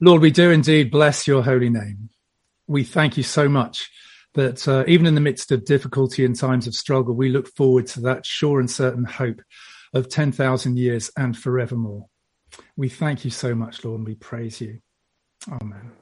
Lord, 0.00 0.22
we 0.22 0.30
do 0.30 0.50
indeed 0.50 0.90
bless 0.90 1.26
your 1.26 1.42
holy 1.42 1.68
name. 1.68 2.08
We 2.66 2.84
thank 2.84 3.18
you 3.18 3.22
so 3.22 3.48
much 3.48 3.90
that 4.34 4.66
uh, 4.66 4.84
even 4.86 5.06
in 5.06 5.14
the 5.14 5.20
midst 5.20 5.52
of 5.52 5.66
difficulty 5.66 6.24
and 6.24 6.34
times 6.34 6.66
of 6.66 6.74
struggle, 6.74 7.14
we 7.14 7.28
look 7.28 7.48
forward 7.48 7.86
to 7.88 8.00
that 8.00 8.24
sure 8.24 8.60
and 8.60 8.70
certain 8.70 9.04
hope 9.04 9.42
of 9.92 10.08
10,000 10.08 10.78
years 10.78 11.10
and 11.18 11.36
forevermore. 11.36 12.06
We 12.76 12.88
thank 12.88 13.24
you 13.24 13.30
so 13.30 13.54
much, 13.54 13.84
Lord, 13.84 13.98
and 13.98 14.06
we 14.06 14.14
praise 14.14 14.60
you. 14.60 14.78
Amen. 15.50 15.92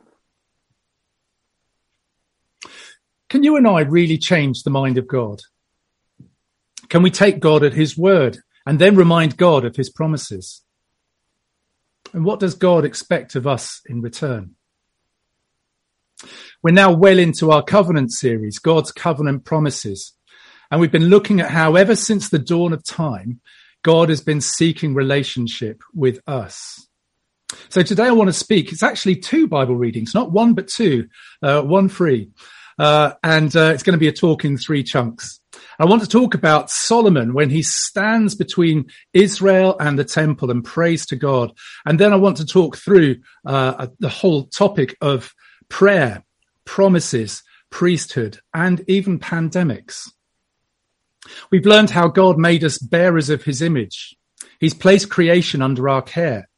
Can 3.28 3.42
you 3.42 3.56
and 3.56 3.66
I 3.66 3.80
really 3.80 4.18
change 4.18 4.62
the 4.62 4.70
mind 4.70 4.98
of 4.98 5.08
God? 5.08 5.40
Can 6.88 7.02
we 7.02 7.10
take 7.10 7.40
God 7.40 7.64
at 7.64 7.74
his 7.74 7.98
word 7.98 8.38
and 8.64 8.78
then 8.78 8.94
remind 8.94 9.36
God 9.36 9.64
of 9.64 9.74
his 9.74 9.90
promises? 9.90 10.62
And 12.12 12.24
what 12.24 12.40
does 12.40 12.54
God 12.54 12.84
expect 12.84 13.34
of 13.34 13.46
us 13.46 13.80
in 13.86 14.00
return? 14.00 14.54
We're 16.62 16.72
now 16.72 16.92
well 16.92 17.18
into 17.18 17.52
our 17.52 17.62
covenant 17.62 18.12
series, 18.12 18.58
God's 18.58 18.90
covenant 18.90 19.44
promises. 19.44 20.12
And 20.70 20.80
we've 20.80 20.92
been 20.92 21.08
looking 21.08 21.40
at 21.40 21.50
how 21.50 21.76
ever 21.76 21.94
since 21.94 22.28
the 22.28 22.38
dawn 22.38 22.72
of 22.72 22.84
time, 22.84 23.40
God 23.82 24.08
has 24.08 24.20
been 24.20 24.40
seeking 24.40 24.94
relationship 24.94 25.82
with 25.94 26.20
us. 26.26 26.86
So 27.68 27.82
today 27.82 28.06
I 28.06 28.10
want 28.12 28.28
to 28.28 28.34
speak. 28.34 28.72
It's 28.72 28.82
actually 28.82 29.16
two 29.16 29.46
Bible 29.46 29.76
readings, 29.76 30.14
not 30.14 30.32
one, 30.32 30.54
but 30.54 30.68
two, 30.68 31.08
uh, 31.42 31.62
one 31.62 31.88
free. 31.88 32.30
Uh, 32.78 33.12
and 33.22 33.54
uh, 33.56 33.72
it's 33.72 33.82
going 33.82 33.94
to 33.94 33.98
be 33.98 34.08
a 34.08 34.12
talk 34.12 34.44
in 34.44 34.58
three 34.58 34.82
chunks. 34.82 35.40
I 35.78 35.84
want 35.84 36.02
to 36.02 36.08
talk 36.08 36.34
about 36.34 36.70
Solomon 36.70 37.34
when 37.34 37.50
he 37.50 37.62
stands 37.62 38.34
between 38.34 38.86
Israel 39.12 39.76
and 39.78 39.98
the 39.98 40.04
temple 40.04 40.50
and 40.50 40.64
prays 40.64 41.06
to 41.06 41.16
God. 41.16 41.52
And 41.86 41.98
then 41.98 42.12
I 42.12 42.16
want 42.16 42.38
to 42.38 42.46
talk 42.46 42.76
through 42.76 43.16
uh, 43.46 43.88
the 43.98 44.08
whole 44.08 44.44
topic 44.46 44.96
of 45.00 45.32
prayer, 45.68 46.24
promises, 46.64 47.42
priesthood, 47.70 48.40
and 48.54 48.82
even 48.88 49.18
pandemics. 49.18 50.10
We've 51.50 51.66
learned 51.66 51.90
how 51.90 52.08
God 52.08 52.38
made 52.38 52.64
us 52.64 52.78
bearers 52.78 53.30
of 53.30 53.44
his 53.44 53.62
image. 53.62 54.16
He's 54.60 54.74
placed 54.74 55.10
creation 55.10 55.62
under 55.62 55.88
our 55.88 56.02
care. 56.02 56.48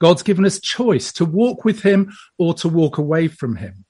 God's 0.00 0.22
given 0.22 0.44
us 0.44 0.60
choice 0.60 1.12
to 1.14 1.24
walk 1.24 1.64
with 1.64 1.82
him 1.82 2.12
or 2.38 2.54
to 2.54 2.68
walk 2.68 2.98
away 2.98 3.28
from 3.28 3.56
him. 3.56 3.84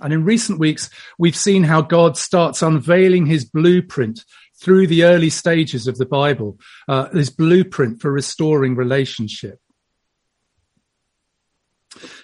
And 0.00 0.12
in 0.12 0.24
recent 0.24 0.58
weeks, 0.58 0.90
we've 1.18 1.36
seen 1.36 1.64
how 1.64 1.82
God 1.82 2.16
starts 2.16 2.62
unveiling 2.62 3.26
his 3.26 3.44
blueprint 3.44 4.24
through 4.60 4.86
the 4.86 5.04
early 5.04 5.30
stages 5.30 5.86
of 5.86 5.96
the 5.96 6.06
Bible, 6.06 6.58
uh, 6.88 7.08
his 7.10 7.30
blueprint 7.30 8.00
for 8.00 8.12
restoring 8.12 8.76
relationship. 8.76 9.58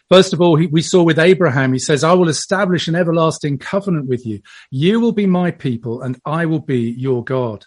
First 0.08 0.32
of 0.32 0.40
all, 0.40 0.56
he, 0.56 0.66
we 0.66 0.82
saw 0.82 1.02
with 1.02 1.18
Abraham, 1.18 1.72
he 1.72 1.78
says, 1.78 2.04
I 2.04 2.12
will 2.12 2.28
establish 2.28 2.86
an 2.86 2.94
everlasting 2.94 3.58
covenant 3.58 4.06
with 4.06 4.24
you. 4.24 4.40
You 4.70 5.00
will 5.00 5.12
be 5.12 5.26
my 5.26 5.50
people 5.50 6.02
and 6.02 6.20
I 6.24 6.46
will 6.46 6.60
be 6.60 6.90
your 6.90 7.24
God. 7.24 7.64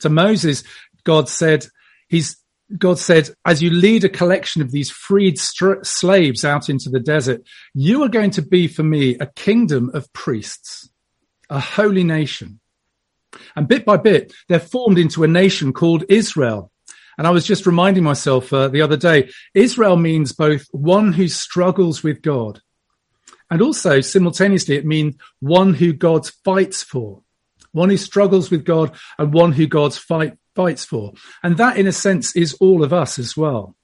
To 0.00 0.08
Moses, 0.08 0.64
God 1.04 1.28
said, 1.28 1.66
he's 2.08 2.36
God 2.76 2.98
said, 2.98 3.30
as 3.44 3.62
you 3.62 3.70
lead 3.70 4.04
a 4.04 4.08
collection 4.08 4.62
of 4.62 4.70
these 4.70 4.90
freed 4.90 5.38
slaves 5.38 6.44
out 6.44 6.68
into 6.68 6.90
the 6.90 7.00
desert, 7.00 7.42
you 7.72 8.02
are 8.02 8.08
going 8.08 8.30
to 8.32 8.42
be 8.42 8.68
for 8.68 8.82
me 8.82 9.16
a 9.18 9.26
kingdom 9.26 9.90
of 9.94 10.12
priests, 10.12 10.90
a 11.48 11.60
holy 11.60 12.04
nation. 12.04 12.60
And 13.56 13.68
bit 13.68 13.84
by 13.84 13.96
bit, 13.96 14.32
they're 14.48 14.60
formed 14.60 14.98
into 14.98 15.24
a 15.24 15.28
nation 15.28 15.72
called 15.72 16.04
Israel. 16.08 16.70
And 17.16 17.26
I 17.26 17.30
was 17.30 17.46
just 17.46 17.66
reminding 17.66 18.02
myself 18.02 18.52
uh, 18.52 18.68
the 18.68 18.82
other 18.82 18.96
day, 18.96 19.30
Israel 19.54 19.96
means 19.96 20.32
both 20.32 20.66
one 20.72 21.12
who 21.12 21.28
struggles 21.28 22.02
with 22.02 22.22
God 22.22 22.60
and 23.50 23.62
also 23.62 24.00
simultaneously 24.00 24.76
it 24.76 24.86
means 24.86 25.16
one 25.40 25.74
who 25.74 25.92
God 25.92 26.28
fights 26.44 26.82
for, 26.82 27.22
one 27.72 27.90
who 27.90 27.96
struggles 27.96 28.50
with 28.50 28.64
God 28.64 28.96
and 29.18 29.32
one 29.32 29.52
who 29.52 29.66
God 29.66 29.94
fight, 29.94 30.36
fights 30.54 30.84
for. 30.84 31.12
And 31.42 31.56
that, 31.56 31.76
in 31.76 31.86
a 31.86 31.92
sense, 31.92 32.34
is 32.36 32.54
all 32.54 32.82
of 32.82 32.92
us 32.92 33.18
as 33.18 33.36
well. 33.36 33.76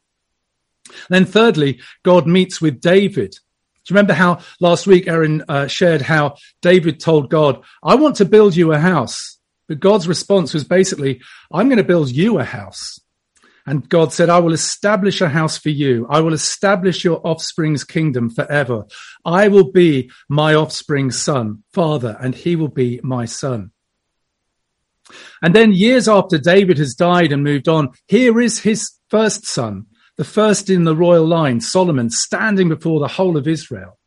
Then, 1.09 1.25
thirdly, 1.25 1.81
God 2.03 2.27
meets 2.27 2.61
with 2.61 2.81
David. 2.81 3.33
Do 3.33 3.95
you 3.95 3.95
remember 3.95 4.15
how 4.15 4.41
last 4.61 4.87
week 4.87 5.09
Aaron 5.09 5.45
uh, 5.49 5.67
shared 5.67 6.03
how 6.03 6.37
David 6.63 7.01
told 7.01 7.31
God, 7.31 7.63
I 7.83 7.95
want 7.95 8.17
to 8.17 8.25
build 8.25 8.57
you 8.57 8.73
a 8.73 8.79
house. 8.79 9.39
But 9.69 9.81
God's 9.81 10.09
response 10.09 10.53
was 10.53 10.65
basically, 10.65 11.21
I'm 11.53 11.69
going 11.69 11.79
to 11.79 11.85
build 11.85 12.11
you 12.11 12.39
a 12.39 12.45
house. 12.45 12.99
And 13.67 13.89
God 13.89 14.13
said, 14.13 14.29
I 14.29 14.41
will 14.41 14.53
establish 14.53 15.21
a 15.21 15.29
house 15.29 15.57
for 15.57 15.69
you. 15.69 16.07
I 16.11 16.21
will 16.21 16.33
establish 16.33 17.05
your 17.05 17.25
offspring's 17.25 17.85
kingdom 17.85 18.31
forever. 18.31 18.87
I 19.25 19.49
will 19.49 19.71
be 19.71 20.11
my 20.29 20.55
offspring's 20.55 21.21
son, 21.21 21.63
father, 21.73 22.17
and 22.21 22.35
he 22.35 22.57
will 22.57 22.69
be 22.69 23.01
my 23.05 23.27
son. 23.27 23.71
And 25.43 25.55
then 25.55 25.73
years 25.73 26.09
after 26.09 26.39
David 26.39 26.79
has 26.79 26.95
died 26.95 27.33
and 27.33 27.45
moved 27.45 27.69
on, 27.69 27.91
here 28.09 28.41
is 28.41 28.61
his 28.61 28.93
first 29.09 29.47
son, 29.47 29.87
the 30.17 30.25
first 30.25 30.71
in 30.71 30.85
the 30.85 30.97
royal 30.97 31.27
line, 31.27 31.61
Solomon, 31.61 32.11
standing 32.11 32.69
before 32.69 33.01
the 33.01 33.09
whole 33.09 33.37
of 33.37 33.49
Israel. 33.49 33.99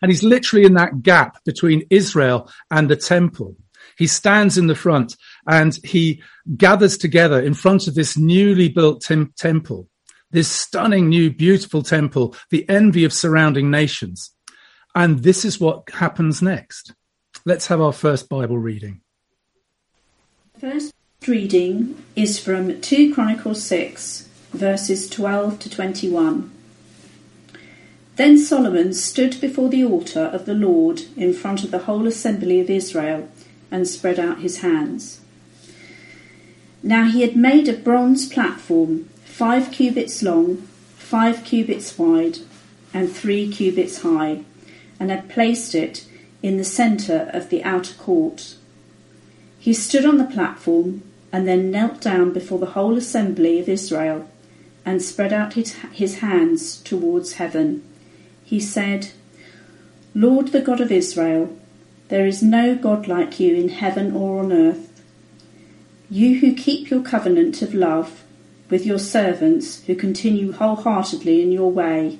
And 0.00 0.10
he's 0.10 0.22
literally 0.22 0.64
in 0.64 0.74
that 0.74 1.02
gap 1.02 1.42
between 1.44 1.86
Israel 1.90 2.50
and 2.70 2.88
the 2.88 2.96
temple. 2.96 3.56
He 3.96 4.06
stands 4.06 4.56
in 4.56 4.68
the 4.68 4.74
front 4.74 5.16
and 5.46 5.78
he 5.84 6.22
gathers 6.56 6.96
together 6.96 7.40
in 7.40 7.54
front 7.54 7.88
of 7.88 7.94
this 7.94 8.16
newly 8.16 8.68
built 8.68 9.02
tem- 9.02 9.32
temple, 9.36 9.88
this 10.30 10.48
stunning 10.48 11.08
new 11.08 11.30
beautiful 11.30 11.82
temple, 11.82 12.36
the 12.50 12.68
envy 12.68 13.04
of 13.04 13.12
surrounding 13.12 13.70
nations. 13.70 14.32
And 14.94 15.20
this 15.20 15.44
is 15.44 15.60
what 15.60 15.90
happens 15.90 16.42
next. 16.42 16.94
Let's 17.44 17.66
have 17.68 17.80
our 17.80 17.92
first 17.92 18.28
Bible 18.28 18.58
reading. 18.58 19.00
First 20.60 20.92
reading 21.28 22.02
is 22.16 22.40
from 22.40 22.80
2 22.80 23.14
Chronicles 23.14 23.62
6, 23.62 24.28
verses 24.50 25.08
12 25.08 25.56
to 25.60 25.70
21. 25.70 26.50
Then 28.16 28.38
Solomon 28.38 28.92
stood 28.92 29.40
before 29.40 29.68
the 29.68 29.84
altar 29.84 30.24
of 30.24 30.46
the 30.46 30.54
Lord 30.54 31.02
in 31.16 31.32
front 31.32 31.62
of 31.62 31.70
the 31.70 31.80
whole 31.80 32.08
assembly 32.08 32.58
of 32.58 32.70
Israel 32.70 33.28
and 33.70 33.86
spread 33.86 34.18
out 34.18 34.40
his 34.40 34.58
hands. 34.58 35.20
Now 36.82 37.04
he 37.04 37.20
had 37.20 37.36
made 37.36 37.68
a 37.68 37.72
bronze 37.72 38.28
platform, 38.28 39.04
five 39.24 39.70
cubits 39.70 40.24
long, 40.24 40.56
five 40.96 41.44
cubits 41.44 41.96
wide, 41.96 42.38
and 42.92 43.12
three 43.12 43.48
cubits 43.48 44.02
high, 44.02 44.42
and 44.98 45.12
had 45.12 45.28
placed 45.28 45.76
it 45.76 46.04
in 46.42 46.56
the 46.56 46.64
centre 46.64 47.30
of 47.32 47.48
the 47.48 47.62
outer 47.62 47.94
court. 47.94 48.56
He 49.58 49.72
stood 49.72 50.06
on 50.06 50.18
the 50.18 50.24
platform 50.24 51.02
and 51.32 51.46
then 51.46 51.70
knelt 51.70 52.00
down 52.00 52.32
before 52.32 52.58
the 52.58 52.66
whole 52.66 52.96
assembly 52.96 53.58
of 53.58 53.68
Israel 53.68 54.28
and 54.84 55.02
spread 55.02 55.32
out 55.32 55.54
his, 55.54 55.74
his 55.92 56.18
hands 56.18 56.78
towards 56.78 57.34
heaven. 57.34 57.82
He 58.44 58.60
said, 58.60 59.10
Lord 60.14 60.48
the 60.48 60.62
God 60.62 60.80
of 60.80 60.90
Israel, 60.90 61.54
there 62.08 62.26
is 62.26 62.42
no 62.42 62.74
God 62.74 63.06
like 63.06 63.38
you 63.38 63.54
in 63.54 63.68
heaven 63.68 64.12
or 64.12 64.40
on 64.40 64.52
earth. 64.52 65.02
You 66.08 66.40
who 66.40 66.54
keep 66.54 66.88
your 66.88 67.02
covenant 67.02 67.60
of 67.60 67.74
love 67.74 68.24
with 68.70 68.86
your 68.86 68.98
servants 68.98 69.84
who 69.84 69.94
continue 69.94 70.52
wholeheartedly 70.52 71.42
in 71.42 71.52
your 71.52 71.70
way, 71.70 72.18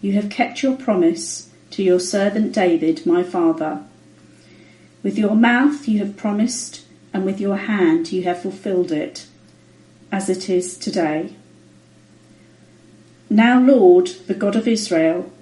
you 0.00 0.12
have 0.12 0.30
kept 0.30 0.62
your 0.62 0.76
promise 0.76 1.50
to 1.70 1.82
your 1.82 2.00
servant 2.00 2.52
David, 2.52 3.06
my 3.06 3.22
father. 3.22 3.84
With 5.02 5.18
your 5.18 5.34
mouth 5.34 5.88
you 5.88 5.98
have 5.98 6.16
promised, 6.16 6.84
and 7.12 7.24
with 7.24 7.40
your 7.40 7.56
hand 7.56 8.12
you 8.12 8.22
have 8.22 8.40
fulfilled 8.40 8.92
it, 8.92 9.26
as 10.12 10.30
it 10.30 10.48
is 10.48 10.78
today. 10.78 11.34
Now, 13.28 13.60
Lord, 13.60 14.08
the 14.26 14.34
God 14.34 14.54
of 14.54 14.68
Israel, 14.68 15.32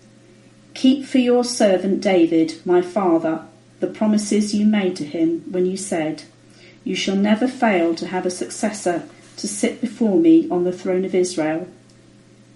keep 0.75 1.05
for 1.05 1.19
your 1.19 1.45
servant 1.45 2.01
David, 2.01 2.55
my 2.65 2.81
father, 2.81 3.45
the 3.81 3.87
promises 3.87 4.55
you 4.55 4.65
made 4.65 4.97
to 4.97 5.05
him 5.05 5.41
when 5.51 5.67
you 5.67 5.77
said, 5.77 6.23
You 6.85 6.95
shall 6.95 7.17
never 7.17 7.49
fail 7.49 7.95
to 7.97 8.07
have 8.07 8.25
a 8.25 8.31
successor 8.31 9.09
to 9.37 9.49
sit 9.49 9.81
before 9.81 10.19
me 10.19 10.49
on 10.51 10.65
the 10.65 10.73
throne 10.73 11.05
of 11.05 11.15
Israel. 11.15 11.69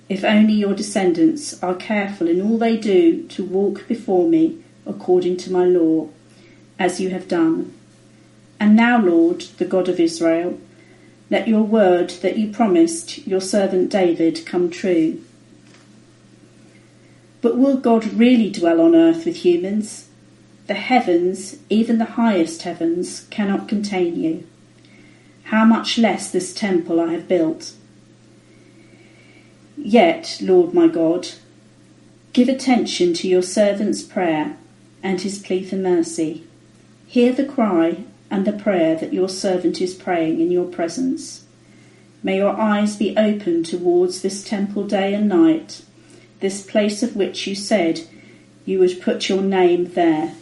If 0.09 0.25
only 0.25 0.55
your 0.55 0.75
descendants 0.75 1.63
are 1.63 1.75
careful 1.75 2.29
in 2.29 2.41
all 2.41 2.57
they 2.59 2.77
do 2.77 3.25
to 3.29 3.45
walk 3.45 3.89
before 3.89 4.29
me 4.29 4.63
according 4.87 5.37
to 5.39 5.53
my 5.53 5.65
law 5.65 6.09
as 6.79 7.01
you 7.01 7.11
have 7.11 7.29
done. 7.29 7.73
And 8.61 8.77
now, 8.77 9.01
Lord, 9.01 9.43
the 9.59 9.65
God 9.65 9.89
of 9.89 10.01
Israel, 10.01 10.59
let 11.31 11.49
your 11.49 11.63
word 11.63 12.11
that 12.23 12.37
you 12.39 12.53
promised 12.53 13.27
your 13.27 13.41
servant 13.41 13.91
David 13.91 14.45
come 14.47 14.71
true. 14.71 15.21
But 17.41 17.57
will 17.57 17.77
God 17.77 18.05
really 18.15 18.51
dwell 18.51 18.81
on 18.81 18.95
earth 18.95 19.25
with 19.25 19.37
humans? 19.37 20.09
The 20.67 20.75
heavens, 20.75 21.57
even 21.69 21.99
the 21.99 22.17
highest 22.17 22.63
heavens, 22.63 23.27
cannot 23.31 23.69
contain 23.69 24.17
you. 24.17 24.47
How 25.45 25.65
much 25.65 25.99
less 25.99 26.31
this 26.31 26.55
temple 26.55 27.01
I 27.01 27.13
have 27.13 27.29
built. 27.29 27.75
Yet, 29.77 30.39
Lord 30.41 30.73
my 30.73 30.89
God, 30.89 31.29
give 32.33 32.49
attention 32.49 33.13
to 33.15 33.29
your 33.29 33.43
servant's 33.43 34.03
prayer 34.03 34.57
and 35.03 35.21
his 35.21 35.39
plea 35.39 35.65
for 35.65 35.77
mercy. 35.77 36.47
Hear 37.15 37.33
the 37.33 37.45
cry 37.45 37.99
and 38.29 38.45
the 38.45 38.53
prayer 38.53 38.97
that 38.97 39.13
your 39.13 39.29
servant 39.29 39.81
is 39.81 39.95
praying 39.95 40.41
in 40.41 40.51
your 40.51 40.65
presence. 40.65 41.45
May 42.25 42.39
your 42.39 42.61
eyes 42.61 42.97
be 42.97 43.17
open 43.17 43.63
towards 43.63 44.21
this 44.21 44.43
temple 44.43 44.89
day 44.89 45.15
and 45.15 45.29
night, 45.29 45.83
this 46.41 46.67
place 46.67 47.05
of 47.05 47.15
which 47.15 47.47
you 47.47 47.55
said 47.55 48.01
you 48.65 48.81
would 48.81 49.01
put 49.01 49.29
your 49.29 49.43
name 49.43 49.93
there. 49.93 50.35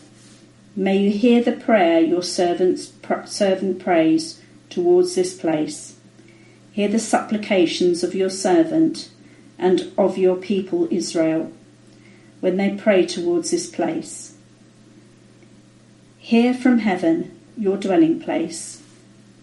May 0.75 0.97
you 0.97 1.11
hear 1.11 1.43
the 1.43 1.53
prayer 1.53 2.01
your 2.01 2.23
servant's 2.23 2.91
servant 3.27 3.79
prays 3.79 4.41
towards 4.71 5.15
this 5.15 5.39
place. 5.39 5.97
Hear 6.73 6.89
the 6.89 6.99
supplications 6.99 8.03
of 8.03 8.15
your 8.15 8.31
servant 8.31 9.11
and 9.59 9.93
of 9.99 10.17
your 10.17 10.37
people 10.37 10.89
Israel 10.91 11.53
when 12.41 12.57
they 12.57 12.75
pray 12.75 13.05
towards 13.05 13.51
this 13.51 13.69
place. 13.69 14.32
Hear 16.23 16.55
from 16.55 16.79
heaven 16.79 17.37
your 17.59 17.77
dwelling 17.77 18.21
place, 18.21 18.81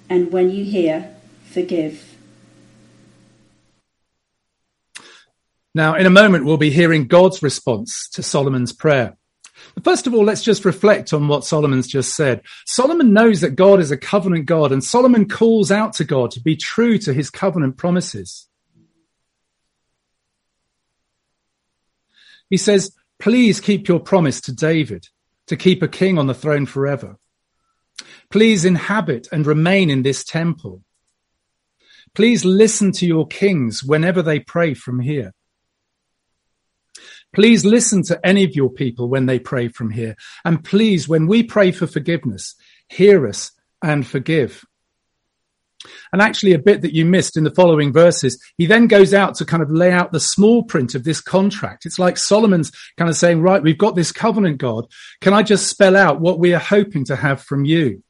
and 0.10 0.32
when 0.32 0.50
you 0.50 0.64
hear, 0.64 1.14
forgive. 1.44 2.16
Now, 5.76 5.96
in 5.96 6.06
a 6.06 6.10
moment, 6.10 6.46
we'll 6.46 6.56
be 6.56 6.70
hearing 6.70 7.06
God's 7.06 7.44
response 7.44 8.08
to 8.12 8.24
Solomon's 8.24 8.72
prayer. 8.72 9.18
But 9.76 9.84
first 9.84 10.08
of 10.08 10.14
all, 10.14 10.24
let's 10.24 10.42
just 10.42 10.64
reflect 10.64 11.12
on 11.12 11.28
what 11.28 11.44
Solomon's 11.44 11.86
just 11.86 12.16
said. 12.16 12.44
Solomon 12.66 13.12
knows 13.12 13.42
that 13.42 13.58
God 13.58 13.82
is 13.82 13.92
a 13.92 13.98
covenant 13.98 14.46
God, 14.46 14.72
and 14.72 14.82
Solomon 14.82 15.28
calls 15.28 15.72
out 15.72 15.92
to 15.96 16.06
God 16.06 16.32
to 16.32 16.40
be 16.40 16.56
true 16.56 16.98
to 17.00 17.14
his 17.14 17.30
covenant 17.30 17.76
promises. 17.76 18.48
He 22.50 22.56
says, 22.56 22.96
Please 23.20 23.60
keep 23.60 23.90
your 23.90 24.00
promise 24.00 24.40
to 24.40 24.56
David 24.56 25.10
to 25.50 25.58
keep 25.58 25.84
a 25.84 25.88
king 25.88 26.18
on 26.18 26.28
the 26.28 26.34
throne 26.34 26.66
forever. 26.66 27.18
Please 28.30 28.66
inhabit 28.66 29.28
and 29.32 29.46
remain 29.46 29.90
in 29.90 30.04
this 30.04 30.24
temple. 30.24 30.84
Please 32.16 32.46
listen 32.46 32.92
to 32.94 33.06
your 33.06 33.28
kings 33.28 33.84
whenever 33.84 34.22
they 34.22 34.40
pray 34.40 34.74
from 34.74 35.00
here. 35.00 35.34
Please 37.34 37.66
listen 37.66 38.04
to 38.04 38.20
any 38.24 38.44
of 38.44 38.56
your 38.56 38.70
people 38.70 39.10
when 39.10 39.26
they 39.26 39.40
pray 39.40 39.68
from 39.68 39.92
here. 39.92 40.16
And 40.46 40.64
please, 40.64 41.08
when 41.08 41.28
we 41.28 41.44
pray 41.44 41.72
for 41.72 41.86
forgiveness, 41.86 42.56
hear 42.88 43.28
us 43.28 43.52
and 43.84 44.06
forgive. 44.06 44.64
And 46.12 46.22
actually, 46.22 46.54
a 46.54 46.60
bit 46.60 46.82
that 46.82 46.94
you 46.94 47.06
missed 47.06 47.38
in 47.38 47.44
the 47.44 47.52
following 47.52 47.94
verses, 47.94 48.42
he 48.58 48.66
then 48.66 48.88
goes 48.88 49.14
out 49.14 49.36
to 49.36 49.46
kind 49.46 49.64
of 49.64 49.72
lay 49.72 49.92
out 49.92 50.12
the 50.12 50.20
small 50.20 50.64
print 50.64 50.94
of 50.96 51.04
this 51.04 51.22
contract. 51.22 51.86
It's 51.86 52.00
like 52.00 52.18
Solomon's 52.18 52.72
kind 52.98 53.10
of 53.10 53.16
saying, 53.16 53.42
right, 53.42 53.64
we've 53.64 53.78
got 53.78 53.96
this 53.96 54.12
covenant, 54.12 54.58
God. 54.58 54.88
Can 55.22 55.34
I 55.34 55.44
just 55.44 55.68
spell 55.68 55.96
out 55.96 56.20
what 56.20 56.40
we 56.40 56.54
are 56.54 56.60
hoping 56.60 57.06
to 57.06 57.16
have 57.16 57.42
from 57.42 57.64
you? 57.66 58.04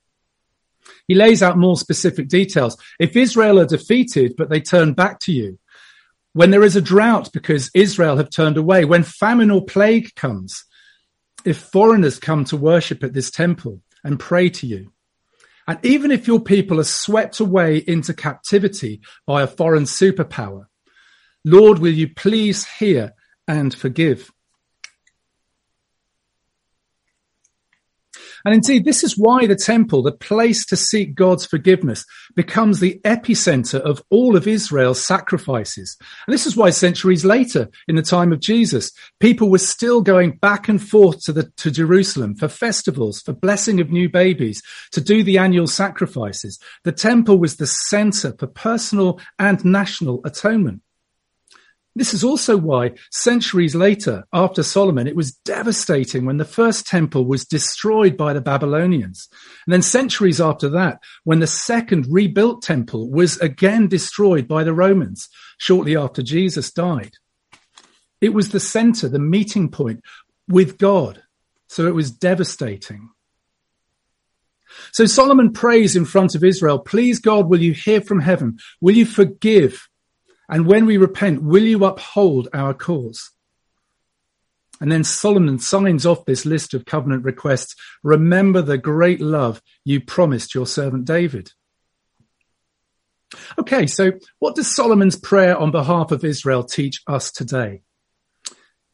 He 1.08 1.16
lays 1.16 1.44
out 1.44 1.58
more 1.58 1.78
specific 1.78 2.28
details. 2.28 2.78
If 3.00 3.16
Israel 3.16 3.60
are 3.60 3.66
defeated, 3.66 4.36
but 4.36 4.50
they 4.50 4.62
turn 4.62 4.94
back 4.94 5.20
to 5.22 5.32
you, 5.32 5.60
when 6.34 6.52
there 6.52 6.64
is 6.64 6.76
a 6.76 6.82
drought 6.82 7.32
because 7.34 7.72
Israel 7.74 8.18
have 8.18 8.30
turned 8.30 8.58
away, 8.58 8.86
when 8.86 9.04
famine 9.04 9.52
or 9.52 9.66
plague 9.66 10.14
comes, 10.16 10.66
if 11.46 11.58
foreigners 11.58 12.20
come 12.20 12.46
to 12.46 12.58
worship 12.58 13.04
at 13.04 13.14
this 13.14 13.32
temple 13.32 13.82
and 14.04 14.20
pray 14.20 14.50
to 14.50 14.68
you, 14.68 14.92
and 15.70 15.78
even 15.86 16.10
if 16.10 16.26
your 16.26 16.40
people 16.40 16.80
are 16.80 16.84
swept 16.84 17.40
away 17.40 17.78
into 17.78 18.12
captivity 18.12 19.02
by 19.28 19.44
a 19.44 19.48
foreign 19.48 19.84
superpower, 19.84 20.66
Lord, 21.46 21.78
will 21.78 21.94
you 21.94 22.12
please 22.12 22.66
hear 22.66 23.14
and 23.48 23.72
forgive? 23.72 24.32
And 28.46 28.54
indeed, 28.54 28.86
this 28.86 29.04
is 29.04 29.18
why 29.18 29.46
the 29.46 29.56
temple, 29.56 30.02
the 30.02 30.12
place 30.12 30.66
to 30.68 30.76
seek 30.76 31.16
God's 31.16 31.46
forgiveness, 31.46 32.06
becomes 32.36 32.80
the 32.80 33.00
epicenter 33.04 33.80
of 33.80 34.02
all 34.10 34.36
of 34.36 34.48
Israel's 34.48 35.04
sacrifices. 35.04 35.98
And 36.28 36.34
this 36.34 36.46
is 36.46 36.56
why 36.56 36.70
centuries 36.70 37.26
later, 37.26 37.70
in 37.88 37.96
the 37.96 38.02
time 38.02 38.32
of 38.32 38.40
Jesus, 38.40 38.92
people 39.20 39.50
were 39.50 39.58
still 39.58 40.02
going 40.02 40.38
back 40.38 40.70
and 40.70 40.82
forth 40.82 41.24
to 41.26 41.34
the, 41.34 41.52
to 41.58 41.72
Jerusalem 41.72 42.36
for 42.36 42.48
festivals, 42.48 43.22
for 43.22 43.34
blessing 43.34 43.80
of 43.80 43.92
new 43.92 44.10
babies, 44.10 44.62
to 44.92 45.02
do 45.02 45.24
the 45.24 45.38
annual 45.38 45.68
sacrifices. 45.68 46.60
The 46.84 46.92
temple 46.92 47.40
was 47.40 47.58
the 47.58 47.68
center 47.68 48.34
for 48.38 48.48
personal 48.48 49.20
and 49.38 49.64
national 49.66 50.22
atonement. 50.26 50.82
This 51.96 52.14
is 52.14 52.24
also 52.24 52.56
why 52.56 52.92
centuries 53.12 53.76
later, 53.76 54.24
after 54.32 54.64
Solomon, 54.64 55.08
it 55.08 55.16
was 55.16 55.34
devastating 55.34 56.26
when 56.26 56.38
the 56.38 56.46
first 56.46 56.88
temple 56.88 57.26
was 57.26 57.46
destroyed 57.46 58.16
by 58.16 58.32
the 58.32 58.42
Babylonians. 58.42 59.28
And 59.66 59.74
then 59.74 59.82
centuries 59.82 60.40
after 60.40 60.70
that, 60.70 61.00
when 61.24 61.40
the 61.40 61.48
second 61.48 62.06
rebuilt 62.10 62.62
temple 62.62 63.10
was 63.10 63.38
again 63.40 63.88
destroyed 63.88 64.48
by 64.48 64.64
the 64.64 64.74
Romans 64.74 65.30
shortly 65.58 65.98
after 65.98 66.22
Jesus 66.22 66.72
died. 66.72 67.14
It 68.22 68.34
was 68.34 68.50
the 68.50 68.60
center, 68.60 69.10
the 69.10 69.20
meeting 69.20 69.70
point 69.70 70.02
with 70.48 70.78
God. 70.78 71.24
So 71.68 71.88
it 71.88 71.96
was 71.96 72.12
devastating. 72.12 73.10
So 74.92 75.06
Solomon 75.06 75.52
prays 75.52 75.96
in 75.96 76.06
front 76.06 76.36
of 76.36 76.44
Israel, 76.44 76.80
please 76.80 77.20
God, 77.20 77.50
will 77.50 77.62
you 77.62 77.74
hear 77.74 78.02
from 78.02 78.22
heaven? 78.22 78.58
Will 78.82 78.96
you 78.96 79.06
forgive 79.06 79.89
and 80.50 80.66
when 80.66 80.86
we 80.86 80.98
repent, 80.98 81.44
will 81.44 81.64
you 81.64 81.86
uphold 81.86 82.50
our 82.54 82.74
cause? 82.74 83.32
And 84.82 84.92
then 84.92 85.04
Solomon 85.04 85.60
signs 85.60 86.06
off 86.06 86.26
this 86.26 86.46
list 86.46 86.74
of 86.74 86.86
covenant 86.86 87.24
requests. 87.24 87.76
Remember 88.02 88.62
the 88.62 88.78
great 88.78 89.20
love 89.20 89.62
you 89.84 90.02
promised 90.02 90.56
your 90.56 90.66
servant 90.66 91.06
David. 91.06 91.52
Okay, 93.60 93.86
so 93.86 94.14
what 94.40 94.56
does 94.56 94.74
Solomon's 94.74 95.16
prayer 95.16 95.56
on 95.58 95.72
behalf 95.72 96.12
of 96.12 96.24
Israel 96.24 96.64
teach 96.64 97.02
us 97.08 97.32
today? 97.32 97.82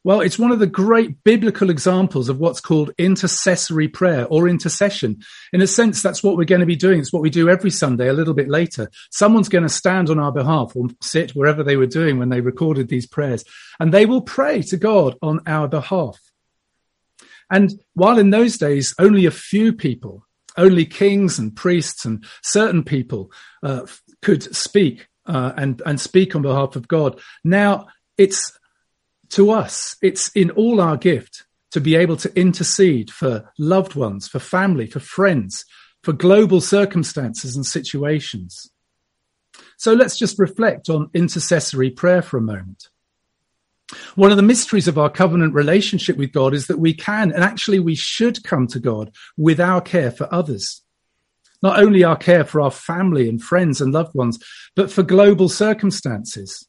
Well, 0.06 0.22
it's 0.22 0.38
one 0.38 0.52
of 0.52 0.60
the 0.60 0.68
great 0.68 1.24
biblical 1.24 1.72
examples 1.72 2.30
of 2.30 2.38
what's 2.38 2.62
called 2.62 2.92
intercessory 3.00 3.88
prayer 3.88 4.28
or 4.28 4.48
intercession. 4.48 5.24
In 5.52 5.62
a 5.62 5.68
sense, 5.68 6.04
that's 6.04 6.22
what 6.22 6.38
we're 6.38 6.44
going 6.44 6.60
to 6.60 6.68
be 6.68 6.75
doing. 6.75 7.00
It's 7.00 7.12
what 7.12 7.24
we 7.24 7.31
do 7.31 7.50
every 7.50 7.72
Sunday 7.72 8.07
a 8.07 8.13
little 8.13 8.36
bit 8.36 8.48
later. 8.48 8.92
Someone's 9.10 9.50
going 9.50 9.63
to 9.63 9.69
stand 9.69 10.12
on 10.12 10.19
our 10.19 10.31
behalf 10.31 10.74
or 10.75 10.90
sit 11.02 11.31
wherever 11.31 11.63
they 11.63 11.75
were 11.75 11.88
doing 11.88 12.19
when 12.19 12.30
they 12.30 12.40
recorded 12.40 12.88
these 12.88 13.07
prayers 13.07 13.44
and 13.80 13.92
they 13.92 14.06
will 14.06 14.22
pray 14.22 14.62
to 14.62 14.77
God 14.77 15.15
on 15.24 15.39
our 15.48 15.68
behalf. 15.68 16.20
And 17.50 17.74
while 17.96 18.20
in 18.20 18.29
those 18.29 18.60
days, 18.60 18.94
only 19.00 19.25
a 19.25 19.32
few 19.32 19.74
people, 19.74 20.27
only 20.56 20.86
kings 20.86 21.39
and 21.39 21.56
priests 21.56 22.06
and 22.06 22.24
certain 22.44 22.84
people 22.84 23.32
uh, 23.63 23.88
could 24.22 24.56
speak 24.56 25.08
uh, 25.25 25.53
and, 25.58 25.82
and 25.84 26.00
speak 26.00 26.36
on 26.36 26.44
behalf 26.44 26.75
of 26.75 26.88
God. 26.88 27.20
Now 27.44 27.88
it's 28.20 28.56
to 29.29 29.51
us, 29.51 29.96
it's 30.01 30.29
in 30.29 30.51
all 30.51 30.82
our 30.82 30.98
gift 30.98 31.46
to 31.72 31.82
be 31.82 31.96
able 31.96 32.17
to 32.17 32.39
intercede 32.39 33.12
for 33.12 33.51
loved 33.58 33.96
ones, 33.96 34.27
for 34.27 34.39
family, 34.39 34.88
for 34.88 35.00
friends, 35.00 35.65
for 36.03 36.13
global 36.13 36.62
circumstances 36.62 37.55
and 37.55 37.65
situations. 37.65 38.72
So 39.77 39.94
let's 39.94 40.17
just 40.17 40.39
reflect 40.39 40.89
on 40.89 41.10
intercessory 41.13 41.89
prayer 41.89 42.22
for 42.22 42.38
a 42.38 42.41
moment. 42.41 42.89
One 44.15 44.32
of 44.32 44.38
the 44.38 44.44
mysteries 44.44 44.88
of 44.88 44.98
our 44.98 45.10
covenant 45.10 45.53
relationship 45.53 46.17
with 46.17 46.32
God 46.32 46.53
is 46.53 46.67
that 46.67 46.79
we 46.79 46.94
can, 46.94 47.32
and 47.32 47.44
actually 47.44 47.79
we 47.79 47.96
should 47.96 48.44
come 48.44 48.67
to 48.67 48.79
God 48.79 49.13
with 49.38 49.60
our 49.60 49.82
care 49.82 50.12
for 50.12 50.34
others. 50.34 50.82
Not 51.62 51.79
only 51.79 52.03
our 52.03 52.15
care 52.15 52.44
for 52.44 52.62
our 52.62 52.72
family 52.72 53.29
and 53.29 53.41
friends 53.41 53.82
and 53.82 53.94
loved 53.94 54.15
ones, 54.15 54.39
but 54.75 54.91
for 54.91 55.03
global 55.03 55.50
circumstances. 55.50 56.67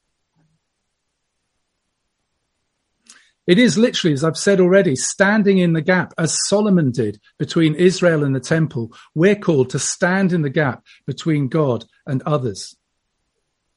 It 3.46 3.58
is 3.58 3.78
literally, 3.78 4.12
as 4.12 4.24
I've 4.24 4.36
said 4.36 4.60
already, 4.60 4.96
standing 4.96 5.58
in 5.58 5.72
the 5.72 5.80
gap 5.80 6.12
as 6.18 6.46
Solomon 6.48 6.90
did 6.90 7.20
between 7.38 7.74
Israel 7.76 8.24
and 8.24 8.34
the 8.34 8.40
temple. 8.40 8.92
We're 9.14 9.36
called 9.36 9.70
to 9.70 9.78
stand 9.78 10.32
in 10.32 10.42
the 10.42 10.50
gap 10.50 10.84
between 11.06 11.48
God 11.48 11.84
and 12.06 12.22
others. 12.22 12.76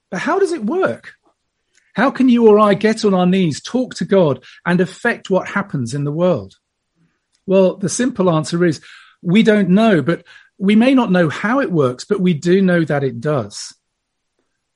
But 0.09 0.21
how 0.21 0.39
does 0.39 0.51
it 0.51 0.65
work? 0.65 1.13
How 1.93 2.09
can 2.09 2.29
you 2.29 2.47
or 2.47 2.59
I 2.59 2.73
get 2.73 3.05
on 3.05 3.13
our 3.13 3.27
knees, 3.27 3.61
talk 3.61 3.93
to 3.95 4.05
God 4.05 4.43
and 4.65 4.81
affect 4.81 5.29
what 5.29 5.49
happens 5.49 5.93
in 5.93 6.03
the 6.03 6.11
world? 6.11 6.55
Well, 7.45 7.77
the 7.77 7.89
simple 7.89 8.29
answer 8.29 8.63
is 8.65 8.81
we 9.21 9.43
don't 9.43 9.69
know, 9.69 10.01
but 10.01 10.25
we 10.57 10.75
may 10.75 10.93
not 10.93 11.11
know 11.11 11.29
how 11.29 11.59
it 11.59 11.71
works, 11.71 12.05
but 12.05 12.19
we 12.19 12.33
do 12.33 12.61
know 12.61 12.83
that 12.85 13.03
it 13.03 13.19
does. 13.19 13.73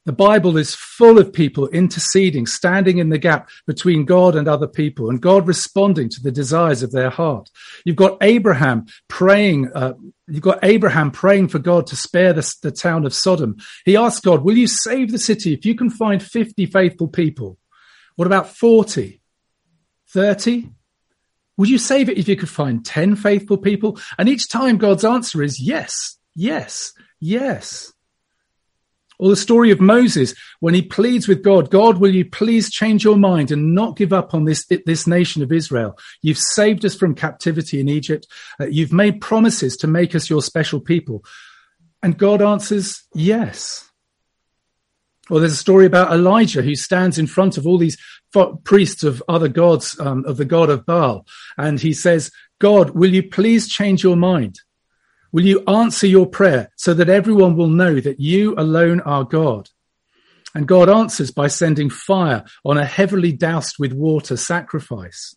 The 0.05 0.13
Bible 0.13 0.57
is 0.57 0.75
full 0.75 1.17
of 1.17 1.31
people 1.31 1.67
interceding, 1.69 2.45
standing 2.45 2.97
in 2.97 3.09
the 3.09 3.17
gap 3.17 3.49
between 3.65 4.03
God 4.03 4.35
and 4.35 4.47
other 4.47 4.67
people, 4.67 5.09
and 5.09 5.21
God 5.21 5.47
responding 5.47 6.09
to 6.09 6.21
the 6.21 6.31
desires 6.31 6.83
of 6.83 6.91
their 6.91 7.09
heart. 7.09 7.49
You've 7.85 7.95
got 7.95 8.17
Abraham 8.21 8.85
praying. 9.07 9.71
Uh, 9.73 9.93
you've 10.27 10.41
got 10.41 10.59
Abraham 10.61 11.11
praying 11.11 11.47
for 11.47 11.59
God 11.59 11.87
to 11.87 11.95
spare 11.95 12.33
the, 12.33 12.55
the 12.61 12.71
town 12.71 13.05
of 13.05 13.13
Sodom. 13.13 13.57
He 13.85 13.95
asked 13.95 14.23
God, 14.23 14.43
"Will 14.43 14.57
you 14.57 14.67
save 14.67 15.11
the 15.11 15.19
city 15.19 15.53
if 15.53 15.65
you 15.65 15.75
can 15.75 15.89
find 15.89 16.21
fifty 16.21 16.65
faithful 16.65 17.07
people?" 17.07 17.57
What 18.15 18.27
about 18.27 18.49
40? 18.49 19.21
30? 20.09 20.69
Would 21.57 21.69
you 21.69 21.77
save 21.77 22.09
it 22.09 22.17
if 22.17 22.27
you 22.27 22.35
could 22.35 22.49
find 22.49 22.85
10 22.85 23.15
faithful 23.15 23.57
people? 23.57 23.99
And 24.17 24.29
each 24.29 24.49
time 24.49 24.77
God's 24.77 25.05
answer 25.05 25.41
is 25.41 25.59
yes, 25.59 26.17
yes, 26.35 26.93
yes. 27.19 27.92
Or 29.19 29.29
the 29.29 29.35
story 29.35 29.71
of 29.71 29.79
Moses 29.79 30.33
when 30.59 30.73
he 30.73 30.81
pleads 30.81 31.27
with 31.27 31.43
God, 31.43 31.69
God, 31.69 31.99
will 31.99 32.13
you 32.13 32.25
please 32.25 32.71
change 32.71 33.03
your 33.03 33.17
mind 33.17 33.51
and 33.51 33.75
not 33.75 33.95
give 33.95 34.13
up 34.13 34.33
on 34.33 34.45
this, 34.45 34.65
this 34.85 35.07
nation 35.07 35.43
of 35.43 35.51
Israel? 35.51 35.97
You've 36.21 36.37
saved 36.37 36.83
us 36.85 36.95
from 36.95 37.15
captivity 37.15 37.79
in 37.79 37.89
Egypt. 37.89 38.27
Uh, 38.59 38.65
you've 38.65 38.93
made 38.93 39.21
promises 39.21 39.77
to 39.77 39.87
make 39.87 40.15
us 40.15 40.29
your 40.29 40.41
special 40.41 40.79
people. 40.79 41.23
And 42.01 42.17
God 42.17 42.41
answers, 42.41 43.03
yes. 43.13 43.89
Or 45.29 45.39
there's 45.39 45.53
a 45.53 45.57
story 45.57 45.85
about 45.85 46.11
Elijah 46.11 46.61
who 46.61 46.75
stands 46.75 47.17
in 47.17 47.27
front 47.27 47.57
of 47.57 47.65
all 47.65 47.77
these 47.77 47.97
priests 48.63 49.03
of 49.03 49.23
other 49.29 49.47
gods, 49.47 49.97
um, 49.99 50.25
of 50.25 50.37
the 50.37 50.45
god 50.45 50.69
of 50.69 50.85
Baal. 50.85 51.25
And 51.57 51.79
he 51.79 51.93
says, 51.93 52.31
God, 52.59 52.91
will 52.91 53.13
you 53.13 53.23
please 53.23 53.69
change 53.69 54.03
your 54.03 54.17
mind? 54.17 54.59
Will 55.33 55.45
you 55.45 55.63
answer 55.67 56.05
your 56.05 56.27
prayer 56.27 56.69
so 56.77 56.93
that 56.93 57.09
everyone 57.09 57.57
will 57.57 57.67
know 57.67 57.99
that 57.99 58.19
you 58.19 58.53
alone 58.55 59.01
are 59.01 59.23
God? 59.23 59.67
And 60.55 60.67
God 60.67 60.89
answers 60.89 61.31
by 61.31 61.47
sending 61.47 61.89
fire 61.89 62.45
on 62.63 62.77
a 62.77 62.85
heavily 62.85 63.31
doused 63.31 63.77
with 63.79 63.91
water 63.91 64.37
sacrifice. 64.37 65.35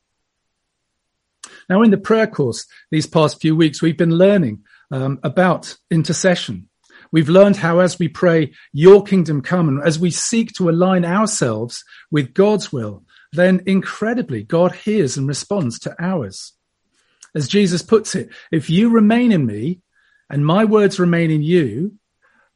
Now, 1.71 1.81
in 1.83 1.91
the 1.91 1.97
prayer 1.97 2.27
course 2.27 2.67
these 2.91 3.07
past 3.07 3.41
few 3.41 3.57
weeks, 3.57 3.81
we've 3.81 3.97
been 3.97 4.15
learning 4.15 4.65
um, 4.91 5.19
about 5.23 5.75
intercession. 5.91 6.69
We've 7.11 7.31
learned 7.31 7.57
how, 7.57 7.79
as 7.79 7.99
we 7.99 8.09
pray, 8.09 8.53
Your 8.73 9.03
kingdom 9.03 9.41
come, 9.41 9.69
and 9.69 9.83
as 9.83 9.99
we 9.99 10.11
seek 10.11 10.53
to 10.55 10.69
align 10.69 11.07
ourselves 11.07 11.83
with 12.11 12.35
God's 12.35 12.71
will, 12.71 13.05
then 13.33 13.63
incredibly, 13.65 14.43
God 14.43 14.75
hears 14.75 15.17
and 15.17 15.27
responds 15.27 15.79
to 15.81 15.95
ours. 15.99 16.53
As 17.35 17.49
Jesus 17.49 17.83
puts 17.83 18.15
it, 18.15 18.31
if 18.51 18.69
you 18.69 18.91
remain 18.91 19.33
in 19.33 19.47
me 19.47 19.81
and 20.29 20.45
my 20.45 20.65
words 20.65 20.99
remain 20.99 21.31
in 21.31 21.43
you, 21.43 21.99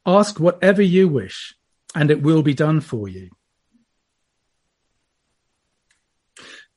ask 0.05 0.39
whatever 0.39 0.81
you 0.81 1.07
wish, 1.07 1.55
and 1.95 2.11
it 2.11 2.21
will 2.21 2.41
be 2.41 2.53
done 2.53 2.81
for 2.81 3.07
you. 3.07 3.29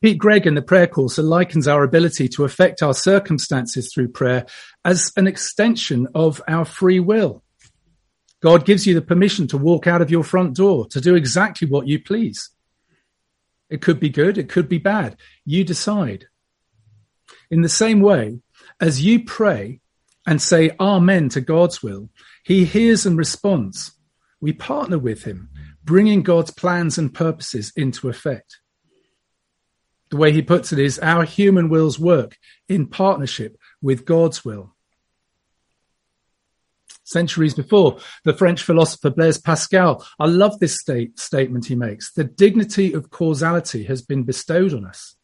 Pete 0.02 0.18
Greig 0.18 0.46
in 0.46 0.54
the 0.54 0.60
prayer 0.60 0.86
course 0.86 1.16
likens 1.16 1.66
our 1.66 1.82
ability 1.82 2.28
to 2.28 2.44
affect 2.44 2.82
our 2.82 2.92
circumstances 2.92 3.90
through 3.92 4.08
prayer 4.08 4.44
as 4.84 5.10
an 5.16 5.26
extension 5.26 6.06
of 6.14 6.42
our 6.46 6.66
free 6.66 7.00
will. 7.00 7.42
God 8.42 8.66
gives 8.66 8.86
you 8.86 8.92
the 8.92 9.00
permission 9.00 9.48
to 9.48 9.56
walk 9.56 9.86
out 9.86 10.02
of 10.02 10.10
your 10.10 10.22
front 10.22 10.54
door, 10.54 10.86
to 10.88 11.00
do 11.00 11.14
exactly 11.14 11.66
what 11.66 11.88
you 11.88 11.98
please. 11.98 12.50
It 13.70 13.80
could 13.80 13.98
be 13.98 14.10
good, 14.10 14.36
it 14.36 14.50
could 14.50 14.68
be 14.68 14.76
bad. 14.76 15.16
You 15.46 15.64
decide. 15.64 16.26
In 17.50 17.62
the 17.62 17.70
same 17.70 18.00
way, 18.00 18.40
as 18.78 19.02
you 19.02 19.24
pray, 19.24 19.80
and 20.26 20.40
say 20.40 20.70
Amen 20.80 21.28
to 21.30 21.40
God's 21.40 21.82
will, 21.82 22.08
he 22.44 22.64
hears 22.64 23.06
and 23.06 23.16
responds. 23.16 23.92
We 24.40 24.52
partner 24.52 24.98
with 24.98 25.24
him, 25.24 25.50
bringing 25.84 26.22
God's 26.22 26.50
plans 26.50 26.98
and 26.98 27.12
purposes 27.12 27.72
into 27.76 28.08
effect. 28.08 28.58
The 30.10 30.16
way 30.16 30.32
he 30.32 30.42
puts 30.42 30.72
it 30.72 30.78
is 30.78 30.98
our 30.98 31.24
human 31.24 31.68
wills 31.68 31.98
work 31.98 32.36
in 32.68 32.86
partnership 32.86 33.56
with 33.82 34.04
God's 34.04 34.44
will. 34.44 34.74
Centuries 37.04 37.54
before, 37.54 37.98
the 38.24 38.32
French 38.32 38.62
philosopher 38.62 39.10
Blaise 39.10 39.38
Pascal, 39.38 40.06
I 40.18 40.26
love 40.26 40.58
this 40.58 40.80
state, 40.80 41.18
statement 41.18 41.66
he 41.66 41.74
makes. 41.74 42.12
The 42.12 42.24
dignity 42.24 42.92
of 42.94 43.10
causality 43.10 43.84
has 43.84 44.02
been 44.02 44.22
bestowed 44.22 44.72
on 44.72 44.86
us 44.86 45.16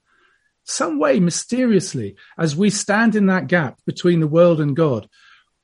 some 0.64 0.98
way, 0.98 1.20
mysteriously, 1.20 2.16
as 2.38 2.54
we 2.54 2.70
stand 2.70 3.16
in 3.16 3.26
that 3.26 3.46
gap 3.46 3.80
between 3.86 4.20
the 4.20 4.28
world 4.28 4.60
and 4.60 4.76
God, 4.76 5.08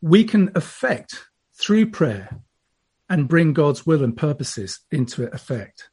we 0.01 0.25
can 0.25 0.51
affect 0.55 1.27
through 1.55 1.91
prayer 1.91 2.41
and 3.09 3.29
bring 3.29 3.53
God's 3.53 3.87
will 3.87 4.03
and 4.03 4.17
purposes 4.17 4.81
into 4.91 5.33
effect. 5.33 5.91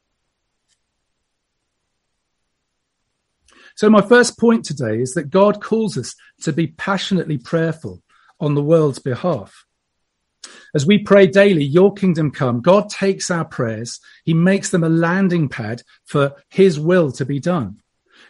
So, 3.76 3.90
my 3.90 4.02
first 4.02 4.38
point 4.38 4.64
today 4.64 5.00
is 5.00 5.14
that 5.14 5.30
God 5.30 5.60
calls 5.62 5.98
us 5.98 6.14
to 6.42 6.52
be 6.52 6.68
passionately 6.68 7.38
prayerful 7.38 8.02
on 8.40 8.54
the 8.54 8.62
world's 8.62 9.00
behalf. 9.00 9.64
As 10.74 10.86
we 10.86 10.98
pray 10.98 11.26
daily, 11.26 11.64
Your 11.64 11.92
kingdom 11.92 12.30
come, 12.30 12.60
God 12.60 12.88
takes 12.88 13.30
our 13.30 13.44
prayers, 13.44 14.00
He 14.24 14.34
makes 14.34 14.70
them 14.70 14.84
a 14.84 14.88
landing 14.88 15.48
pad 15.48 15.82
for 16.04 16.34
His 16.48 16.78
will 16.78 17.10
to 17.12 17.24
be 17.24 17.40
done. 17.40 17.80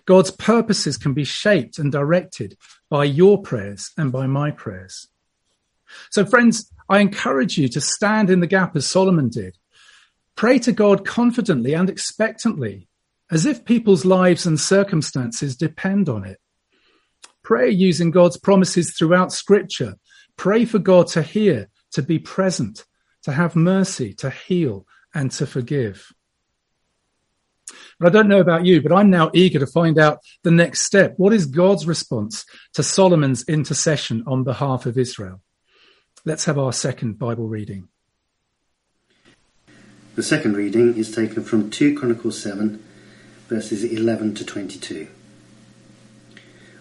God's 0.06 0.30
purposes 0.30 0.96
can 0.96 1.14
be 1.14 1.24
shaped 1.24 1.78
and 1.78 1.90
directed 1.90 2.56
by 2.90 3.04
your 3.04 3.40
prayers 3.40 3.90
and 3.96 4.12
by 4.12 4.26
my 4.26 4.50
prayers. 4.50 5.08
So, 6.10 6.24
friends, 6.24 6.70
I 6.88 6.98
encourage 6.98 7.56
you 7.56 7.68
to 7.68 7.80
stand 7.80 8.30
in 8.30 8.40
the 8.40 8.46
gap 8.46 8.76
as 8.76 8.86
Solomon 8.86 9.28
did. 9.30 9.56
Pray 10.36 10.58
to 10.60 10.72
God 10.72 11.06
confidently 11.06 11.74
and 11.74 11.88
expectantly, 11.88 12.88
as 13.30 13.46
if 13.46 13.64
people's 13.64 14.04
lives 14.04 14.46
and 14.46 14.60
circumstances 14.60 15.56
depend 15.56 16.08
on 16.08 16.24
it. 16.24 16.38
Pray 17.42 17.70
using 17.70 18.10
God's 18.10 18.36
promises 18.36 18.94
throughout 18.96 19.32
Scripture. 19.32 19.94
Pray 20.36 20.64
for 20.64 20.78
God 20.78 21.06
to 21.08 21.22
hear, 21.22 21.68
to 21.92 22.02
be 22.02 22.18
present, 22.18 22.84
to 23.22 23.32
have 23.32 23.54
mercy, 23.54 24.12
to 24.14 24.30
heal, 24.30 24.86
and 25.14 25.30
to 25.32 25.46
forgive. 25.46 26.12
But 27.98 28.08
I 28.08 28.12
don't 28.12 28.28
know 28.28 28.40
about 28.40 28.66
you, 28.66 28.82
but 28.82 28.92
I'm 28.92 29.10
now 29.10 29.30
eager 29.34 29.58
to 29.58 29.66
find 29.66 29.98
out 29.98 30.20
the 30.42 30.50
next 30.50 30.82
step. 30.82 31.14
What 31.16 31.32
is 31.32 31.46
God's 31.46 31.86
response 31.86 32.44
to 32.74 32.82
Solomon's 32.82 33.44
intercession 33.48 34.24
on 34.26 34.44
behalf 34.44 34.86
of 34.86 34.98
Israel? 34.98 35.40
Let's 36.24 36.46
have 36.46 36.58
our 36.58 36.72
second 36.72 37.18
Bible 37.18 37.48
reading. 37.48 37.88
The 40.14 40.22
second 40.22 40.56
reading 40.56 40.96
is 40.96 41.14
taken 41.14 41.42
from 41.42 41.70
2 41.70 41.98
Chronicles 41.98 42.40
7, 42.40 42.82
verses 43.48 43.84
11 43.84 44.34
to 44.36 44.44
22. 44.44 45.08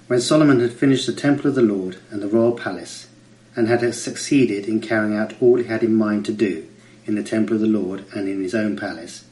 When 0.07 0.21
Solomon 0.21 0.59
had 0.59 0.73
finished 0.73 1.07
the 1.07 1.13
temple 1.13 1.47
of 1.47 1.55
the 1.55 1.61
Lord 1.61 1.97
and 2.11 2.21
the 2.21 2.27
royal 2.27 2.53
palace, 2.53 3.07
and 3.55 3.67
had 3.67 3.93
succeeded 3.93 4.65
in 4.65 4.81
carrying 4.81 5.15
out 5.15 5.33
all 5.41 5.57
he 5.57 5.65
had 5.65 5.83
in 5.83 5.95
mind 5.95 6.25
to 6.25 6.33
do 6.33 6.67
in 7.05 7.15
the 7.15 7.23
temple 7.23 7.55
of 7.55 7.61
the 7.61 7.67
Lord 7.67 8.05
and 8.13 8.27
in 8.27 8.41
his 8.41 8.55
own 8.55 8.75
palace, 8.75 9.25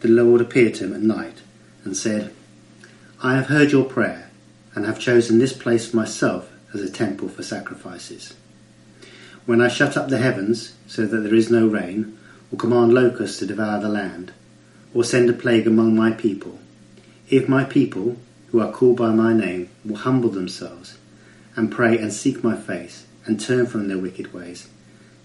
the 0.00 0.08
Lord 0.08 0.40
appeared 0.40 0.74
to 0.74 0.84
him 0.84 0.94
at 0.94 1.02
night 1.02 1.42
and 1.84 1.96
said, 1.96 2.32
I 3.22 3.36
have 3.36 3.46
heard 3.46 3.70
your 3.70 3.84
prayer 3.84 4.30
and 4.74 4.86
have 4.86 4.98
chosen 4.98 5.38
this 5.38 5.52
place 5.52 5.92
myself 5.92 6.50
as 6.72 6.80
a 6.80 6.90
temple 6.90 7.28
for 7.28 7.42
sacrifices. 7.42 8.34
When 9.46 9.60
I 9.60 9.68
shut 9.68 9.96
up 9.96 10.08
the 10.08 10.18
heavens 10.18 10.74
so 10.86 11.06
that 11.06 11.18
there 11.18 11.34
is 11.34 11.50
no 11.50 11.66
rain, 11.66 12.18
or 12.52 12.56
command 12.56 12.94
locusts 12.94 13.38
to 13.38 13.46
devour 13.46 13.80
the 13.80 13.88
land, 13.88 14.32
or 14.94 15.04
send 15.04 15.28
a 15.28 15.32
plague 15.32 15.66
among 15.66 15.94
my 15.94 16.12
people, 16.12 16.58
if 17.28 17.48
my 17.48 17.64
people, 17.64 18.16
who 18.50 18.60
are 18.60 18.72
called 18.72 18.96
by 18.96 19.10
my 19.10 19.32
name, 19.32 19.68
will 19.84 19.96
humble 19.96 20.30
themselves 20.30 20.96
and 21.56 21.70
pray 21.70 21.98
and 21.98 22.12
seek 22.12 22.42
my 22.42 22.56
face 22.56 23.06
and 23.26 23.38
turn 23.38 23.66
from 23.66 23.88
their 23.88 23.98
wicked 23.98 24.32
ways, 24.32 24.68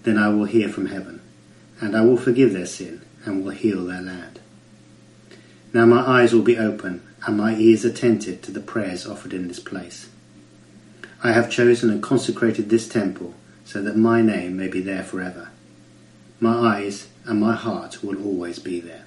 then 0.03 0.17
I 0.17 0.29
will 0.29 0.45
hear 0.45 0.69
from 0.69 0.87
heaven, 0.87 1.21
and 1.79 1.95
I 1.95 2.01
will 2.01 2.17
forgive 2.17 2.53
their 2.53 2.65
sin 2.65 3.01
and 3.25 3.43
will 3.43 3.51
heal 3.51 3.85
their 3.85 4.01
land. 4.01 4.39
Now 5.75 5.85
my 5.85 5.99
eyes 5.99 6.33
will 6.33 6.41
be 6.41 6.57
open 6.57 7.01
and 7.27 7.35
my 7.35 7.53
ears 7.53 7.83
attentive 7.83 8.41
to 8.43 8.51
the 8.51 8.61
prayers 8.61 9.05
offered 9.05 9.33
in 9.33 9.49
this 9.49 9.59
place. 9.59 10.07
I 11.21 11.33
have 11.33 11.51
chosen 11.51 11.89
and 11.89 12.01
consecrated 12.01 12.69
this 12.69 12.87
temple 12.87 13.33
so 13.65 13.81
that 13.81 13.97
my 13.97 14.21
name 14.21 14.55
may 14.55 14.69
be 14.69 14.79
there 14.79 15.03
forever. 15.03 15.49
My 16.39 16.77
eyes 16.77 17.09
and 17.25 17.41
my 17.41 17.55
heart 17.55 18.01
will 18.01 18.23
always 18.23 18.57
be 18.57 18.79
there. 18.79 19.03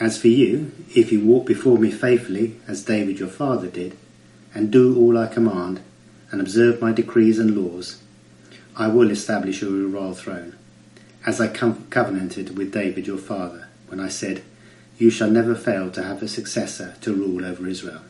As 0.00 0.18
for 0.18 0.28
you, 0.28 0.72
if 0.94 1.12
you 1.12 1.22
walk 1.22 1.44
before 1.44 1.76
me 1.76 1.90
faithfully, 1.90 2.56
as 2.66 2.82
David 2.82 3.18
your 3.18 3.28
father 3.28 3.68
did, 3.68 3.98
and 4.54 4.70
do 4.70 4.96
all 4.96 5.18
I 5.18 5.26
command, 5.26 5.82
and 6.30 6.40
observe 6.40 6.80
my 6.80 6.92
decrees 6.92 7.38
and 7.38 7.54
laws, 7.54 8.00
I 8.74 8.88
will 8.88 9.10
establish 9.10 9.60
your 9.60 9.86
royal 9.86 10.14
throne, 10.14 10.56
as 11.26 11.42
I 11.42 11.48
covenanted 11.48 12.56
with 12.56 12.72
David 12.72 13.06
your 13.06 13.18
father, 13.18 13.68
when 13.86 14.00
I 14.00 14.08
said, 14.08 14.42
you 15.00 15.08
shall 15.08 15.30
never 15.30 15.54
fail 15.54 15.90
to 15.90 16.02
have 16.02 16.22
a 16.22 16.28
successor 16.28 16.94
to 17.00 17.14
rule 17.14 17.42
over 17.42 17.66
Israel. 17.66 18.02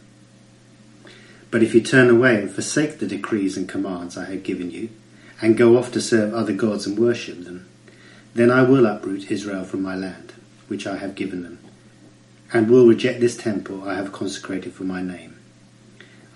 But 1.50 1.62
if 1.62 1.72
you 1.72 1.80
turn 1.80 2.10
away 2.10 2.40
and 2.40 2.50
forsake 2.50 2.98
the 2.98 3.06
decrees 3.06 3.56
and 3.56 3.68
commands 3.68 4.18
I 4.18 4.24
have 4.24 4.42
given 4.42 4.72
you, 4.72 4.88
and 5.40 5.56
go 5.56 5.78
off 5.78 5.92
to 5.92 6.00
serve 6.00 6.34
other 6.34 6.52
gods 6.52 6.86
and 6.86 6.98
worship 6.98 7.44
them, 7.44 7.68
then 8.34 8.50
I 8.50 8.62
will 8.62 8.86
uproot 8.86 9.30
Israel 9.30 9.64
from 9.64 9.82
my 9.82 9.94
land, 9.94 10.32
which 10.66 10.86
I 10.86 10.96
have 10.96 11.14
given 11.14 11.44
them, 11.44 11.58
and 12.52 12.68
will 12.68 12.86
reject 12.86 13.20
this 13.20 13.36
temple 13.36 13.88
I 13.88 13.94
have 13.94 14.12
consecrated 14.12 14.72
for 14.72 14.84
my 14.84 15.00
name. 15.00 15.36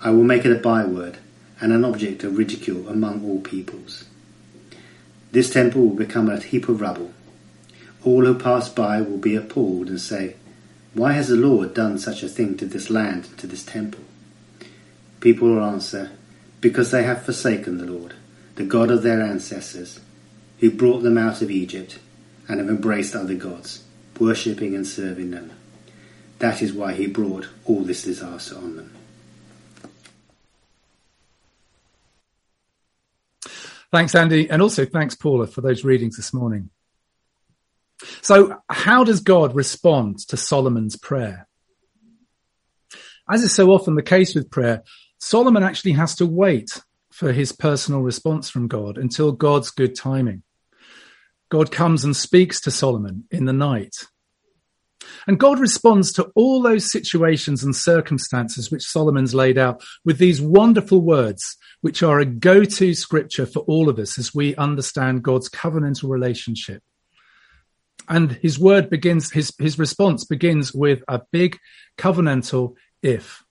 I 0.01 0.11
will 0.11 0.23
make 0.23 0.45
it 0.45 0.55
a 0.55 0.59
byword 0.59 1.17
and 1.59 1.73
an 1.73 1.83
object 1.83 2.23
of 2.23 2.37
ridicule 2.37 2.87
among 2.87 3.25
all 3.25 3.41
peoples. 3.41 4.05
This 5.31 5.51
temple 5.51 5.87
will 5.87 5.95
become 5.95 6.29
a 6.29 6.39
heap 6.39 6.69
of 6.69 6.79
rubble. 6.79 7.11
All 8.05 8.23
who 8.23 8.37
pass 8.37 8.69
by 8.69 9.01
will 9.01 9.17
be 9.17 9.35
appalled 9.35 9.89
and 9.89 9.99
say, 9.99 10.35
Why 10.95 11.11
has 11.11 11.27
the 11.27 11.35
Lord 11.35 11.73
done 11.73 11.99
such 11.99 12.23
a 12.23 12.29
thing 12.29 12.55
to 12.57 12.65
this 12.65 12.89
land 12.89 13.25
and 13.25 13.37
to 13.39 13.47
this 13.47 13.65
temple? 13.65 14.03
People 15.19 15.49
will 15.49 15.63
answer, 15.63 16.11
Because 16.61 16.89
they 16.89 17.03
have 17.03 17.23
forsaken 17.23 17.77
the 17.77 17.85
Lord, 17.85 18.13
the 18.55 18.63
God 18.63 18.89
of 18.89 19.03
their 19.03 19.21
ancestors, 19.21 19.99
who 20.59 20.71
brought 20.71 20.99
them 21.03 21.17
out 21.17 21.41
of 21.41 21.51
Egypt, 21.51 21.99
and 22.47 22.59
have 22.59 22.69
embraced 22.69 23.13
other 23.13 23.35
gods, 23.35 23.83
worshipping 24.17 24.73
and 24.73 24.87
serving 24.87 25.31
them. 25.31 25.51
That 26.39 26.61
is 26.61 26.71
why 26.71 26.93
he 26.93 27.07
brought 27.07 27.49
all 27.65 27.83
this 27.83 28.03
disaster 28.03 28.55
on 28.55 28.77
them. 28.77 28.95
Thanks, 33.91 34.15
Andy, 34.15 34.49
and 34.49 34.61
also 34.61 34.85
thanks, 34.85 35.15
Paula, 35.15 35.47
for 35.47 35.59
those 35.59 35.83
readings 35.83 36.15
this 36.15 36.33
morning. 36.33 36.69
So, 38.21 38.61
how 38.69 39.03
does 39.03 39.21
God 39.21 39.55
respond 39.55 40.19
to 40.27 40.37
Solomon's 40.37 40.95
prayer? 40.95 41.47
As 43.29 43.41
is 43.41 43.55
so 43.55 43.71
often 43.71 43.95
the 43.95 44.03
case 44.03 44.35
with 44.35 44.51
prayer, 44.51 44.83
Solomon 45.19 45.63
actually 45.63 45.93
has 45.93 46.15
to 46.15 46.25
wait 46.25 46.81
for 47.11 47.31
his 47.31 47.51
personal 47.51 48.01
response 48.01 48.49
from 48.49 48.67
God 48.67 48.97
until 48.97 49.31
God's 49.31 49.71
good 49.71 49.95
timing. 49.95 50.43
God 51.49 51.71
comes 51.71 52.03
and 52.03 52.15
speaks 52.15 52.59
to 52.61 52.71
Solomon 52.71 53.23
in 53.31 53.45
the 53.45 53.53
night. 53.53 53.95
And 55.27 55.39
God 55.39 55.59
responds 55.59 56.11
to 56.13 56.31
all 56.35 56.61
those 56.61 56.91
situations 56.91 57.63
and 57.63 57.75
circumstances 57.75 58.71
which 58.71 58.83
Solomon's 58.83 59.33
laid 59.33 59.57
out 59.57 59.83
with 60.03 60.17
these 60.17 60.41
wonderful 60.41 61.01
words, 61.01 61.57
which 61.81 62.03
are 62.03 62.19
a 62.19 62.25
go-to 62.25 62.93
scripture 62.93 63.45
for 63.45 63.59
all 63.59 63.89
of 63.89 63.99
us 63.99 64.19
as 64.19 64.35
we 64.35 64.55
understand 64.55 65.23
God's 65.23 65.49
covenantal 65.49 66.09
relationship. 66.09 66.83
And 68.07 68.33
his 68.33 68.59
word 68.59 68.89
begins, 68.89 69.31
his, 69.31 69.53
his 69.57 69.79
response 69.79 70.25
begins 70.25 70.73
with 70.73 71.03
a 71.07 71.21
big 71.31 71.57
covenantal 71.97 72.75
if. 73.01 73.43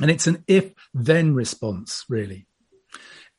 And 0.00 0.10
it's 0.10 0.26
an 0.26 0.44
if 0.46 0.72
then 0.94 1.34
response, 1.34 2.04
really. 2.08 2.46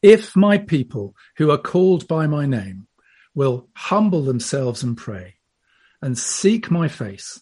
If 0.02 0.36
my 0.36 0.58
people 0.58 1.16
who 1.38 1.52
are 1.52 1.58
called 1.58 2.08
by 2.08 2.28
my 2.28 2.46
name 2.46 2.88
will 3.34 3.68
humble 3.76 4.24
themselves 4.24 4.84
and 4.84 4.98
pray 4.98 5.36
and 6.02 6.18
seek 6.18 6.70
my 6.70 6.88
face 6.88 7.42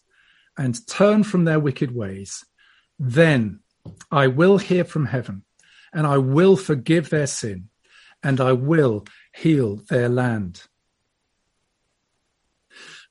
and 0.58 0.86
turn 0.88 1.24
from 1.24 1.44
their 1.44 1.60
wicked 1.60 1.94
ways, 1.94 2.46
then 2.98 3.60
I 4.12 4.28
will 4.28 4.58
hear 4.58 4.84
from 4.84 5.06
heaven 5.06 5.44
and 5.94 6.08
I 6.08 6.18
will 6.18 6.58
forgive 6.58 7.10
their 7.10 7.28
sin 7.28 7.70
and 8.24 8.42
I 8.42 8.54
will 8.54 9.06
heal 9.34 9.78
their 9.90 10.10
land. 10.10 10.64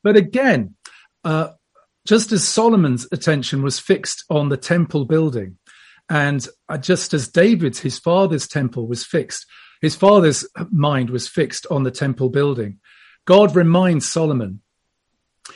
But 0.04 0.16
again, 0.16 0.76
uh, 1.25 1.49
just 2.06 2.30
as 2.30 2.46
Solomon's 2.46 3.08
attention 3.11 3.62
was 3.62 3.80
fixed 3.80 4.25
on 4.30 4.50
the 4.50 4.56
temple 4.56 5.06
building, 5.06 5.58
and 6.08 6.46
uh, 6.68 6.78
just 6.78 7.14
as 7.14 7.26
David's, 7.26 7.80
his 7.80 7.99
father's 7.99 8.46
temple 8.46 8.87
was 8.87 9.04
fixed, 9.04 9.46
his 9.80 9.96
father's 9.96 10.46
mind 10.70 11.11
was 11.11 11.26
fixed 11.26 11.66
on 11.70 11.82
the 11.82 11.90
temple 11.90 12.28
building. 12.28 12.78
God 13.25 13.56
reminds 13.56 14.08
Solomon 14.08 14.61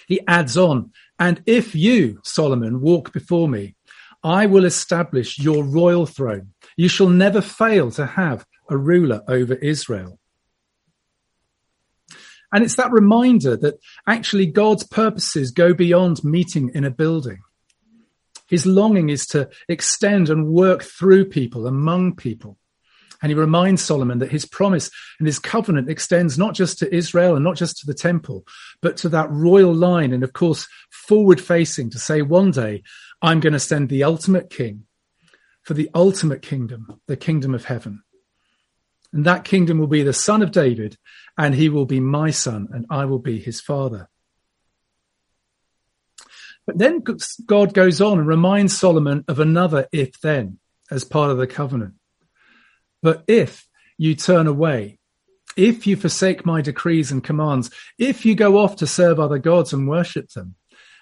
he 0.06 0.20
adds 0.26 0.56
on, 0.56 0.92
and 1.18 1.42
if 1.46 1.74
you, 1.74 2.20
Solomon, 2.24 2.80
walk 2.80 3.12
before 3.12 3.48
me, 3.48 3.74
I 4.22 4.46
will 4.46 4.64
establish 4.64 5.38
your 5.38 5.64
royal 5.64 6.06
throne. 6.06 6.52
You 6.76 6.88
shall 6.88 7.08
never 7.08 7.40
fail 7.40 7.90
to 7.92 8.06
have 8.06 8.44
a 8.68 8.76
ruler 8.76 9.22
over 9.28 9.54
Israel. 9.54 10.18
And 12.52 12.64
it's 12.64 12.76
that 12.76 12.92
reminder 12.92 13.56
that 13.56 13.78
actually 14.06 14.46
God's 14.46 14.84
purposes 14.84 15.50
go 15.50 15.74
beyond 15.74 16.24
meeting 16.24 16.70
in 16.74 16.84
a 16.84 16.90
building. 16.90 17.38
His 18.48 18.64
longing 18.64 19.10
is 19.10 19.26
to 19.28 19.50
extend 19.68 20.30
and 20.30 20.48
work 20.48 20.82
through 20.82 21.26
people, 21.26 21.66
among 21.66 22.16
people. 22.16 22.56
And 23.20 23.30
he 23.30 23.34
reminds 23.34 23.82
Solomon 23.82 24.20
that 24.20 24.30
his 24.30 24.46
promise 24.46 24.90
and 25.18 25.26
his 25.26 25.38
covenant 25.38 25.90
extends 25.90 26.38
not 26.38 26.54
just 26.54 26.78
to 26.78 26.94
Israel 26.94 27.34
and 27.34 27.44
not 27.44 27.56
just 27.56 27.78
to 27.78 27.86
the 27.86 27.94
temple, 27.94 28.44
but 28.80 28.96
to 28.98 29.08
that 29.10 29.30
royal 29.30 29.74
line. 29.74 30.12
And 30.12 30.22
of 30.22 30.32
course, 30.32 30.68
forward 30.90 31.40
facing 31.40 31.90
to 31.90 31.98
say 31.98 32.22
one 32.22 32.52
day, 32.52 32.84
I'm 33.20 33.40
going 33.40 33.54
to 33.54 33.60
send 33.60 33.88
the 33.88 34.04
ultimate 34.04 34.50
king 34.50 34.84
for 35.62 35.74
the 35.74 35.90
ultimate 35.94 36.42
kingdom, 36.42 37.00
the 37.08 37.16
kingdom 37.16 37.54
of 37.54 37.64
heaven. 37.64 38.02
And 39.12 39.24
that 39.24 39.44
kingdom 39.44 39.78
will 39.78 39.86
be 39.86 40.02
the 40.02 40.12
son 40.12 40.42
of 40.42 40.52
David 40.52 40.96
and 41.36 41.54
he 41.54 41.68
will 41.68 41.86
be 41.86 42.00
my 42.00 42.30
son 42.30 42.68
and 42.72 42.86
I 42.90 43.06
will 43.06 43.18
be 43.18 43.38
his 43.38 43.60
father. 43.60 44.08
But 46.66 46.76
then 46.76 47.02
God 47.46 47.72
goes 47.72 48.00
on 48.00 48.18
and 48.18 48.28
reminds 48.28 48.76
Solomon 48.76 49.24
of 49.26 49.40
another 49.40 49.88
if 49.90 50.20
then 50.20 50.58
as 50.90 51.04
part 51.04 51.30
of 51.30 51.38
the 51.38 51.46
covenant. 51.46 51.94
But 53.02 53.24
if 53.26 53.66
you 53.96 54.14
turn 54.14 54.46
away, 54.46 54.98
if 55.56 55.86
you 55.86 55.96
forsake 55.96 56.44
my 56.44 56.60
decrees 56.60 57.10
and 57.10 57.24
commands, 57.24 57.70
if 57.98 58.26
you 58.26 58.34
go 58.34 58.58
off 58.58 58.76
to 58.76 58.86
serve 58.86 59.18
other 59.18 59.38
gods 59.38 59.72
and 59.72 59.88
worship 59.88 60.28
them, 60.30 60.56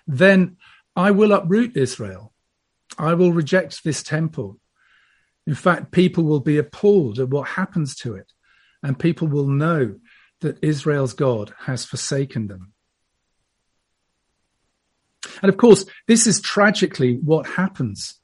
then 0.07 0.57
I 0.95 1.11
will 1.11 1.33
uproot 1.33 1.77
Israel. 1.77 2.33
I 2.97 3.15
will 3.15 3.33
reject 3.33 3.85
this 3.85 4.03
temple. 4.03 4.59
In 5.47 5.55
fact, 5.55 5.93
people 5.93 6.25
will 6.25 6.41
be 6.41 6.59
appalled 6.59 7.19
at 7.19 7.29
what 7.29 7.49
happens 7.49 7.95
to 7.97 8.15
it, 8.15 8.33
and 8.83 8.99
people 8.99 9.29
will 9.29 9.49
know 9.49 9.97
that 10.41 10.63
Israel's 10.63 11.13
God 11.15 11.55
has 11.61 11.85
forsaken 11.85 12.49
them. 12.49 12.73
And 15.43 15.49
of 15.49 15.57
course, 15.57 15.85
this 16.09 16.27
is 16.27 16.41
tragically 16.41 17.17
what 17.17 17.47
happens. 17.47 18.21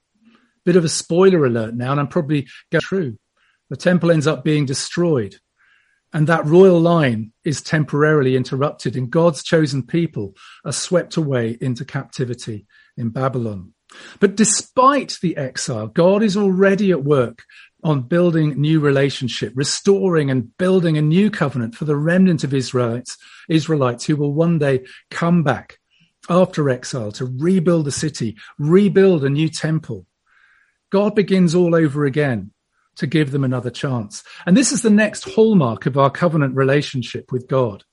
Bit 0.65 0.77
of 0.77 0.85
a 0.85 0.89
spoiler 0.89 1.45
alert 1.45 1.75
now, 1.75 1.93
and 1.93 2.01
I'm 2.01 2.09
probably 2.09 2.49
going 2.71 2.83
true. 2.83 3.19
The 3.71 3.77
temple 3.77 4.11
ends 4.11 4.27
up 4.27 4.45
being 4.45 4.67
destroyed. 4.67 5.37
And 6.13 6.27
that 6.27 6.45
royal 6.45 6.79
line 6.79 7.33
is 7.43 7.63
temporarily 7.63 8.37
interrupted, 8.37 8.97
and 8.97 9.11
God's 9.11 9.43
chosen 9.43 9.83
people 9.83 10.35
are 10.65 10.73
swept 10.73 11.17
away 11.17 11.57
into 11.61 11.85
captivity 11.85 12.67
in 12.97 13.09
Babylon. 13.09 13.73
But 14.21 14.37
despite 14.37 15.19
the 15.23 15.37
exile, 15.37 15.89
God 15.89 16.23
is 16.23 16.37
already 16.37 16.91
at 16.91 17.05
work 17.05 17.45
on 17.85 18.03
building 18.03 18.61
new 18.61 18.81
relationship, 18.81 19.53
restoring 19.57 20.31
and 20.31 20.57
building 20.57 20.97
a 20.97 21.03
new 21.03 21.31
covenant 21.31 21.75
for 21.75 21.85
the 21.85 21.97
remnant 21.97 22.45
of 22.45 22.55
Israelites, 22.55 23.19
Israelites 23.49 24.05
who 24.05 24.17
will 24.17 24.33
one 24.33 24.59
day 24.59 24.85
come 25.11 25.43
back 25.43 25.79
after 26.29 26.71
exile 26.71 27.11
to 27.13 27.27
rebuild 27.27 27.85
the 27.85 27.93
city, 27.93 28.37
rebuild 28.59 29.25
a 29.25 29.31
new 29.31 29.49
temple. 29.49 30.07
God 30.91 31.15
begins 31.15 31.55
all 31.55 31.75
over 31.75 32.05
again 32.05 32.53
to 32.97 33.07
give 33.07 33.31
them 33.31 33.43
another 33.43 33.71
chance. 33.71 34.23
And 34.47 34.57
this 34.57 34.71
is 34.71 34.83
the 34.83 34.91
next 34.91 35.25
hallmark 35.25 35.87
of 35.87 35.97
our 35.97 36.11
covenant 36.11 36.55
relationship 36.55 37.33
with 37.33 37.49
God. 37.49 37.85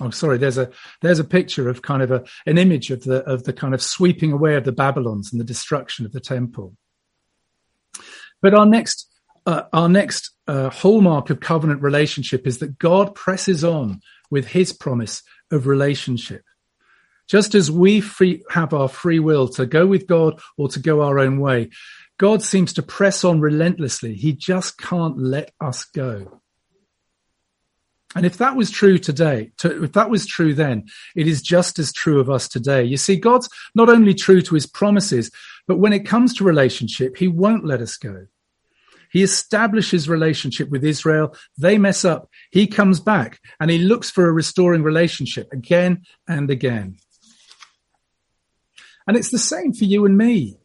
I'm 0.00 0.12
sorry, 0.12 0.38
there's 0.38 0.58
a 0.58 0.70
there's 1.02 1.18
a 1.18 1.24
picture 1.24 1.68
of 1.68 1.82
kind 1.82 2.02
of 2.02 2.10
a 2.10 2.24
an 2.46 2.58
image 2.58 2.90
of 2.90 3.02
the 3.04 3.22
of 3.24 3.44
the 3.44 3.52
kind 3.52 3.74
of 3.74 3.82
sweeping 3.82 4.32
away 4.32 4.54
of 4.54 4.64
the 4.64 4.72
Babylons 4.72 5.32
and 5.32 5.40
the 5.40 5.44
destruction 5.44 6.06
of 6.06 6.12
the 6.12 6.20
temple. 6.20 6.74
But 8.40 8.54
our 8.54 8.66
next 8.66 9.08
uh, 9.46 9.62
our 9.72 9.88
next 9.88 10.30
uh, 10.46 10.70
hallmark 10.70 11.30
of 11.30 11.40
covenant 11.40 11.82
relationship 11.82 12.46
is 12.46 12.58
that 12.58 12.78
God 12.78 13.14
presses 13.14 13.64
on 13.64 14.00
with 14.30 14.46
His 14.46 14.72
promise 14.72 15.22
of 15.50 15.66
relationship. 15.66 16.42
Just 17.28 17.54
as 17.54 17.70
we 17.70 18.00
free, 18.00 18.42
have 18.50 18.74
our 18.74 18.88
free 18.88 19.20
will 19.20 19.48
to 19.50 19.64
go 19.64 19.86
with 19.86 20.06
God 20.06 20.40
or 20.58 20.68
to 20.68 20.80
go 20.80 21.02
our 21.02 21.18
own 21.18 21.38
way, 21.38 21.70
God 22.18 22.42
seems 22.42 22.72
to 22.74 22.82
press 22.82 23.24
on 23.24 23.40
relentlessly. 23.40 24.14
He 24.14 24.32
just 24.32 24.78
can't 24.78 25.16
let 25.16 25.52
us 25.60 25.84
go. 25.84 26.40
And 28.16 28.26
if 28.26 28.38
that 28.38 28.56
was 28.56 28.70
true 28.70 28.98
today, 28.98 29.52
to, 29.58 29.84
if 29.84 29.92
that 29.92 30.10
was 30.10 30.26
true 30.26 30.52
then, 30.52 30.86
it 31.14 31.28
is 31.28 31.42
just 31.42 31.78
as 31.78 31.92
true 31.92 32.18
of 32.18 32.28
us 32.28 32.48
today. 32.48 32.82
You 32.82 32.96
see, 32.96 33.16
God's 33.16 33.48
not 33.74 33.88
only 33.88 34.14
true 34.14 34.42
to 34.42 34.54
his 34.54 34.66
promises, 34.66 35.30
but 35.68 35.78
when 35.78 35.92
it 35.92 36.06
comes 36.06 36.34
to 36.34 36.44
relationship, 36.44 37.16
he 37.16 37.28
won't 37.28 37.64
let 37.64 37.80
us 37.80 37.96
go. 37.96 38.26
He 39.12 39.22
establishes 39.22 40.08
relationship 40.08 40.70
with 40.70 40.84
Israel. 40.84 41.36
They 41.58 41.78
mess 41.78 42.04
up. 42.04 42.28
He 42.50 42.66
comes 42.66 43.00
back 43.00 43.40
and 43.60 43.70
he 43.70 43.78
looks 43.78 44.10
for 44.10 44.28
a 44.28 44.32
restoring 44.32 44.82
relationship 44.82 45.52
again 45.52 46.02
and 46.28 46.50
again. 46.50 46.96
And 49.06 49.16
it's 49.16 49.30
the 49.30 49.38
same 49.38 49.72
for 49.72 49.84
you 49.84 50.04
and 50.04 50.16
me. 50.16 50.56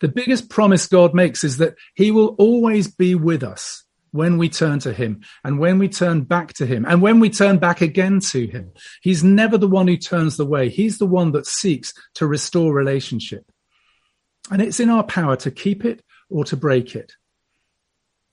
The 0.00 0.08
biggest 0.08 0.48
promise 0.48 0.86
God 0.86 1.14
makes 1.14 1.44
is 1.44 1.58
that 1.58 1.74
he 1.94 2.10
will 2.10 2.34
always 2.38 2.88
be 2.88 3.14
with 3.14 3.42
us 3.42 3.84
when 4.12 4.38
we 4.38 4.48
turn 4.48 4.78
to 4.80 4.92
him 4.92 5.22
and 5.44 5.58
when 5.58 5.78
we 5.78 5.88
turn 5.88 6.22
back 6.22 6.52
to 6.54 6.66
him 6.66 6.84
and 6.86 7.02
when 7.02 7.20
we 7.20 7.30
turn 7.30 7.58
back 7.58 7.80
again 7.80 8.20
to 8.20 8.46
him. 8.46 8.72
He's 9.02 9.24
never 9.24 9.58
the 9.58 9.68
one 9.68 9.88
who 9.88 9.96
turns 9.96 10.36
the 10.36 10.46
way. 10.46 10.68
He's 10.68 10.98
the 10.98 11.06
one 11.06 11.32
that 11.32 11.46
seeks 11.46 11.94
to 12.14 12.26
restore 12.26 12.74
relationship. 12.74 13.50
And 14.50 14.60
it's 14.60 14.80
in 14.80 14.90
our 14.90 15.04
power 15.04 15.36
to 15.36 15.50
keep 15.50 15.84
it 15.84 16.02
or 16.28 16.44
to 16.46 16.56
break 16.56 16.96
it. 16.96 17.12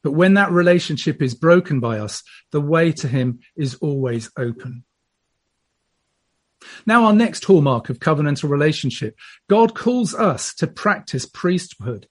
But 0.04 0.12
when 0.12 0.36
that 0.36 0.52
relationship 0.52 1.22
is 1.22 1.36
broken 1.36 1.80
by 1.80 2.00
us, 2.00 2.24
the 2.52 2.62
way 2.62 2.92
to 2.94 3.08
him 3.08 3.40
is 3.56 3.76
always 3.76 4.32
open. 4.38 4.84
Now, 6.86 7.06
our 7.06 7.13
next 7.13 7.46
hallmark 7.46 7.90
of 7.90 8.00
covenantal 8.00 8.50
relationship 8.50 9.16
God 9.50 9.76
calls 9.76 10.16
us 10.16 10.54
to 10.56 10.68
practice 10.68 11.26
priesthood. 11.26 12.08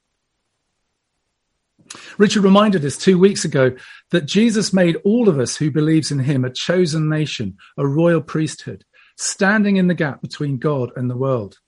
Richard 2.18 2.42
reminded 2.42 2.84
us 2.84 2.96
two 2.96 3.18
weeks 3.18 3.44
ago 3.44 3.76
that 4.10 4.26
Jesus 4.26 4.72
made 4.72 4.96
all 5.04 5.28
of 5.28 5.38
us 5.38 5.56
who 5.56 5.70
believes 5.70 6.10
in 6.10 6.20
him 6.20 6.44
a 6.44 6.50
chosen 6.50 7.08
nation, 7.08 7.56
a 7.76 7.86
royal 7.86 8.20
priesthood, 8.20 8.84
standing 9.16 9.76
in 9.76 9.86
the 9.86 9.94
gap 9.94 10.20
between 10.20 10.58
God 10.58 10.90
and 10.96 11.10
the 11.10 11.16
world. 11.16 11.58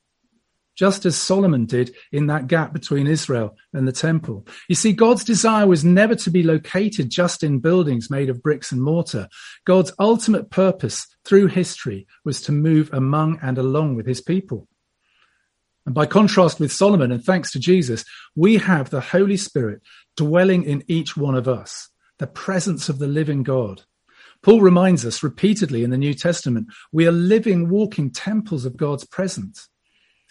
Just 0.76 1.04
as 1.06 1.16
Solomon 1.16 1.66
did 1.66 1.92
in 2.12 2.28
that 2.28 2.46
gap 2.46 2.72
between 2.72 3.08
Israel 3.08 3.56
and 3.72 3.88
the 3.88 3.92
temple. 3.92 4.46
You 4.68 4.76
see, 4.76 4.92
God's 4.92 5.24
desire 5.24 5.66
was 5.66 5.84
never 5.84 6.14
to 6.14 6.30
be 6.30 6.44
located 6.44 7.10
just 7.10 7.42
in 7.42 7.58
buildings 7.58 8.10
made 8.10 8.30
of 8.30 8.42
bricks 8.42 8.70
and 8.70 8.80
mortar. 8.80 9.28
God's 9.64 9.92
ultimate 9.98 10.50
purpose 10.50 11.04
through 11.24 11.48
history 11.48 12.06
was 12.24 12.40
to 12.42 12.52
move 12.52 12.90
among 12.92 13.40
and 13.42 13.58
along 13.58 13.96
with 13.96 14.06
his 14.06 14.20
people. 14.20 14.68
And 15.88 15.94
by 15.94 16.04
contrast 16.04 16.60
with 16.60 16.70
Solomon, 16.70 17.10
and 17.10 17.24
thanks 17.24 17.50
to 17.52 17.58
Jesus, 17.58 18.04
we 18.36 18.58
have 18.58 18.90
the 18.90 19.00
Holy 19.00 19.38
Spirit 19.38 19.80
dwelling 20.18 20.64
in 20.64 20.84
each 20.86 21.16
one 21.16 21.34
of 21.34 21.48
us, 21.48 21.88
the 22.18 22.26
presence 22.26 22.90
of 22.90 22.98
the 22.98 23.06
living 23.06 23.42
God. 23.42 23.84
Paul 24.42 24.60
reminds 24.60 25.06
us 25.06 25.22
repeatedly 25.22 25.82
in 25.82 25.88
the 25.88 25.96
New 25.96 26.12
Testament, 26.12 26.66
we 26.92 27.06
are 27.06 27.10
living, 27.10 27.70
walking 27.70 28.10
temples 28.10 28.66
of 28.66 28.76
God's 28.76 29.06
presence. 29.06 29.70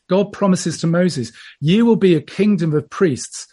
God 0.08 0.32
promises 0.32 0.80
to 0.82 0.86
Moses, 0.86 1.32
you 1.60 1.88
will 1.88 1.96
be 1.96 2.14
a 2.14 2.22
kingdom 2.22 2.76
of 2.76 2.88
priests. 2.92 3.48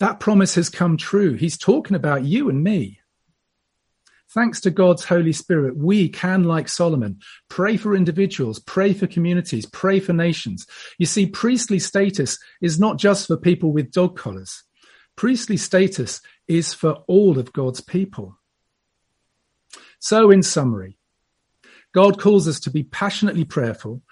That 0.00 0.18
promise 0.18 0.56
has 0.56 0.68
come 0.68 0.96
true. 0.96 1.34
He's 1.34 1.56
talking 1.56 1.94
about 1.94 2.24
you 2.24 2.48
and 2.48 2.64
me. 2.64 2.98
Thanks 4.34 4.60
to 4.62 4.70
God's 4.70 5.04
Holy 5.04 5.32
Spirit, 5.32 5.76
we 5.76 6.08
can, 6.08 6.42
like 6.42 6.68
Solomon, 6.68 7.20
pray 7.48 7.76
for 7.76 7.94
individuals, 7.94 8.58
pray 8.58 8.92
for 8.92 9.06
communities, 9.06 9.64
pray 9.64 10.00
for 10.00 10.12
nations. 10.12 10.66
You 10.98 11.06
see, 11.06 11.26
priestly 11.26 11.78
status 11.78 12.36
is 12.60 12.80
not 12.80 12.98
just 12.98 13.28
for 13.28 13.36
people 13.36 13.72
with 13.72 13.92
dog 13.92 14.18
collars. 14.18 14.64
Priestly 15.14 15.56
status 15.56 16.20
is 16.48 16.74
for 16.74 17.04
all 17.06 17.38
of 17.38 17.52
God's 17.52 17.80
people. 17.80 18.36
So, 20.00 20.32
in 20.32 20.42
summary, 20.42 20.98
God 21.94 22.20
calls 22.20 22.48
us 22.48 22.58
to 22.60 22.70
be 22.70 22.82
passionately 22.82 23.44
prayerful. 23.44 24.02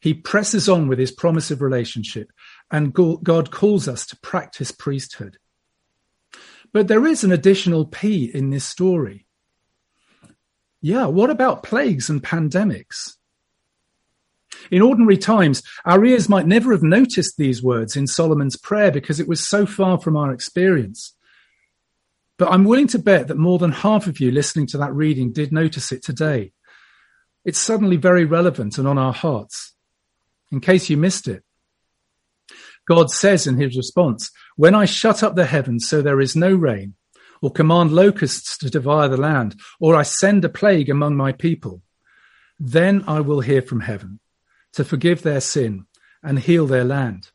He 0.00 0.14
presses 0.14 0.68
on 0.68 0.86
with 0.86 1.00
his 1.00 1.10
promise 1.10 1.50
of 1.50 1.60
relationship, 1.60 2.30
and 2.70 2.94
God 2.94 3.50
calls 3.50 3.88
us 3.88 4.06
to 4.06 4.16
practice 4.18 4.70
priesthood. 4.70 5.38
But 6.72 6.86
there 6.86 7.04
is 7.04 7.24
an 7.24 7.32
additional 7.32 7.84
P 7.84 8.30
in 8.32 8.50
this 8.50 8.64
story. 8.64 9.26
Yeah, 10.82 11.06
what 11.06 11.30
about 11.30 11.62
plagues 11.62 12.10
and 12.10 12.20
pandemics? 12.22 13.16
In 14.70 14.82
ordinary 14.82 15.16
times, 15.16 15.62
our 15.84 16.04
ears 16.04 16.28
might 16.28 16.46
never 16.46 16.72
have 16.72 16.82
noticed 16.82 17.36
these 17.36 17.62
words 17.62 17.96
in 17.96 18.06
Solomon's 18.08 18.56
prayer 18.56 18.90
because 18.90 19.20
it 19.20 19.28
was 19.28 19.46
so 19.46 19.64
far 19.64 19.98
from 19.98 20.16
our 20.16 20.32
experience. 20.32 21.14
But 22.36 22.50
I'm 22.50 22.64
willing 22.64 22.88
to 22.88 22.98
bet 22.98 23.28
that 23.28 23.38
more 23.38 23.58
than 23.58 23.70
half 23.70 24.08
of 24.08 24.18
you 24.18 24.32
listening 24.32 24.66
to 24.68 24.78
that 24.78 24.92
reading 24.92 25.32
did 25.32 25.52
notice 25.52 25.92
it 25.92 26.02
today. 26.02 26.52
It's 27.44 27.60
suddenly 27.60 27.96
very 27.96 28.24
relevant 28.24 28.76
and 28.76 28.88
on 28.88 28.98
our 28.98 29.12
hearts. 29.12 29.74
In 30.50 30.60
case 30.60 30.90
you 30.90 30.96
missed 30.96 31.28
it, 31.28 31.44
God 32.88 33.10
says 33.10 33.46
in 33.46 33.56
his 33.56 33.76
response, 33.76 34.30
When 34.56 34.74
I 34.74 34.84
shut 34.84 35.22
up 35.22 35.36
the 35.36 35.46
heavens 35.46 35.88
so 35.88 36.02
there 36.02 36.20
is 36.20 36.34
no 36.34 36.52
rain, 36.54 36.94
or 37.42 37.50
command 37.50 37.92
locusts 37.92 38.56
to 38.58 38.70
devour 38.70 39.08
the 39.08 39.16
land, 39.18 39.56
or 39.80 39.94
I 39.94 40.04
send 40.04 40.44
a 40.44 40.48
plague 40.48 40.88
among 40.88 41.16
my 41.16 41.32
people, 41.32 41.82
then 42.58 43.04
I 43.06 43.20
will 43.20 43.40
hear 43.40 43.60
from 43.60 43.80
heaven 43.80 44.20
to 44.74 44.84
forgive 44.84 45.22
their 45.22 45.40
sin 45.40 45.86
and 46.22 46.38
heal 46.38 46.66
their 46.66 46.84
land. 46.84 47.30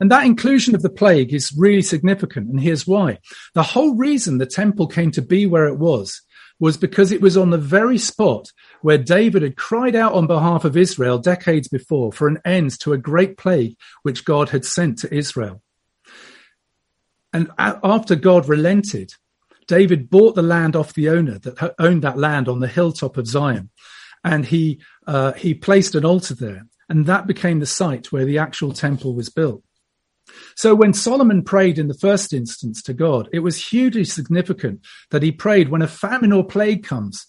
And 0.00 0.10
that 0.10 0.24
inclusion 0.24 0.74
of 0.74 0.82
the 0.82 0.90
plague 0.90 1.34
is 1.34 1.54
really 1.56 1.82
significant. 1.82 2.48
And 2.48 2.60
here's 2.60 2.86
why. 2.86 3.18
The 3.54 3.62
whole 3.62 3.96
reason 3.96 4.38
the 4.38 4.46
temple 4.46 4.86
came 4.86 5.10
to 5.12 5.22
be 5.22 5.44
where 5.46 5.66
it 5.66 5.78
was 5.78 6.22
was 6.60 6.76
because 6.76 7.12
it 7.12 7.20
was 7.20 7.36
on 7.36 7.50
the 7.50 7.58
very 7.58 7.98
spot 7.98 8.48
where 8.80 8.98
David 8.98 9.42
had 9.42 9.56
cried 9.56 9.94
out 9.94 10.14
on 10.14 10.26
behalf 10.26 10.64
of 10.64 10.76
Israel 10.76 11.18
decades 11.18 11.68
before 11.68 12.12
for 12.12 12.28
an 12.28 12.38
end 12.44 12.78
to 12.80 12.92
a 12.92 12.98
great 12.98 13.36
plague 13.36 13.76
which 14.02 14.24
God 14.24 14.50
had 14.50 14.64
sent 14.64 14.98
to 14.98 15.14
Israel. 15.14 15.62
And 17.32 17.50
after 17.58 18.16
God 18.16 18.48
relented, 18.48 19.12
David 19.66 20.08
bought 20.08 20.34
the 20.34 20.42
land 20.42 20.74
off 20.74 20.94
the 20.94 21.10
owner 21.10 21.38
that 21.40 21.74
owned 21.78 22.02
that 22.02 22.18
land 22.18 22.48
on 22.48 22.60
the 22.60 22.68
hilltop 22.68 23.16
of 23.16 23.26
Zion, 23.26 23.70
and 24.24 24.46
he 24.46 24.80
uh, 25.06 25.32
he 25.32 25.54
placed 25.54 25.94
an 25.94 26.04
altar 26.04 26.34
there, 26.34 26.66
and 26.88 27.06
that 27.06 27.26
became 27.26 27.60
the 27.60 27.66
site 27.66 28.10
where 28.10 28.24
the 28.24 28.38
actual 28.38 28.72
temple 28.72 29.14
was 29.14 29.28
built. 29.28 29.62
So 30.56 30.74
when 30.74 30.92
Solomon 30.92 31.42
prayed 31.42 31.78
in 31.78 31.88
the 31.88 31.94
first 31.94 32.32
instance 32.32 32.82
to 32.82 32.94
God, 32.94 33.28
it 33.32 33.40
was 33.40 33.68
hugely 33.68 34.04
significant 34.04 34.80
that 35.10 35.22
he 35.22 35.32
prayed 35.32 35.68
when 35.68 35.82
a 35.82 35.88
famine 35.88 36.32
or 36.32 36.44
plague 36.44 36.84
comes, 36.84 37.26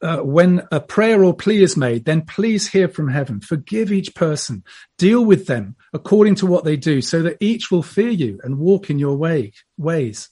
uh, 0.00 0.18
when 0.18 0.66
a 0.70 0.80
prayer 0.80 1.24
or 1.24 1.34
plea 1.34 1.62
is 1.62 1.76
made, 1.76 2.04
then 2.04 2.22
please 2.22 2.68
hear 2.68 2.88
from 2.88 3.08
heaven. 3.08 3.40
Forgive 3.40 3.92
each 3.92 4.14
person. 4.14 4.64
Deal 4.96 5.24
with 5.24 5.46
them 5.46 5.76
according 5.92 6.36
to 6.36 6.46
what 6.46 6.64
they 6.64 6.76
do 6.76 7.00
so 7.00 7.22
that 7.22 7.36
each 7.40 7.70
will 7.70 7.82
fear 7.82 8.10
you 8.10 8.40
and 8.44 8.58
walk 8.58 8.90
in 8.90 8.98
your 8.98 9.16
way, 9.16 9.52
ways. 9.76 10.30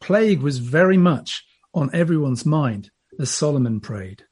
Plague 0.00 0.42
was 0.42 0.58
very 0.58 0.96
much 0.96 1.44
on 1.74 1.90
everyone's 1.92 2.46
mind 2.46 2.90
as 3.18 3.30
Solomon 3.30 3.80
prayed. 3.80 4.24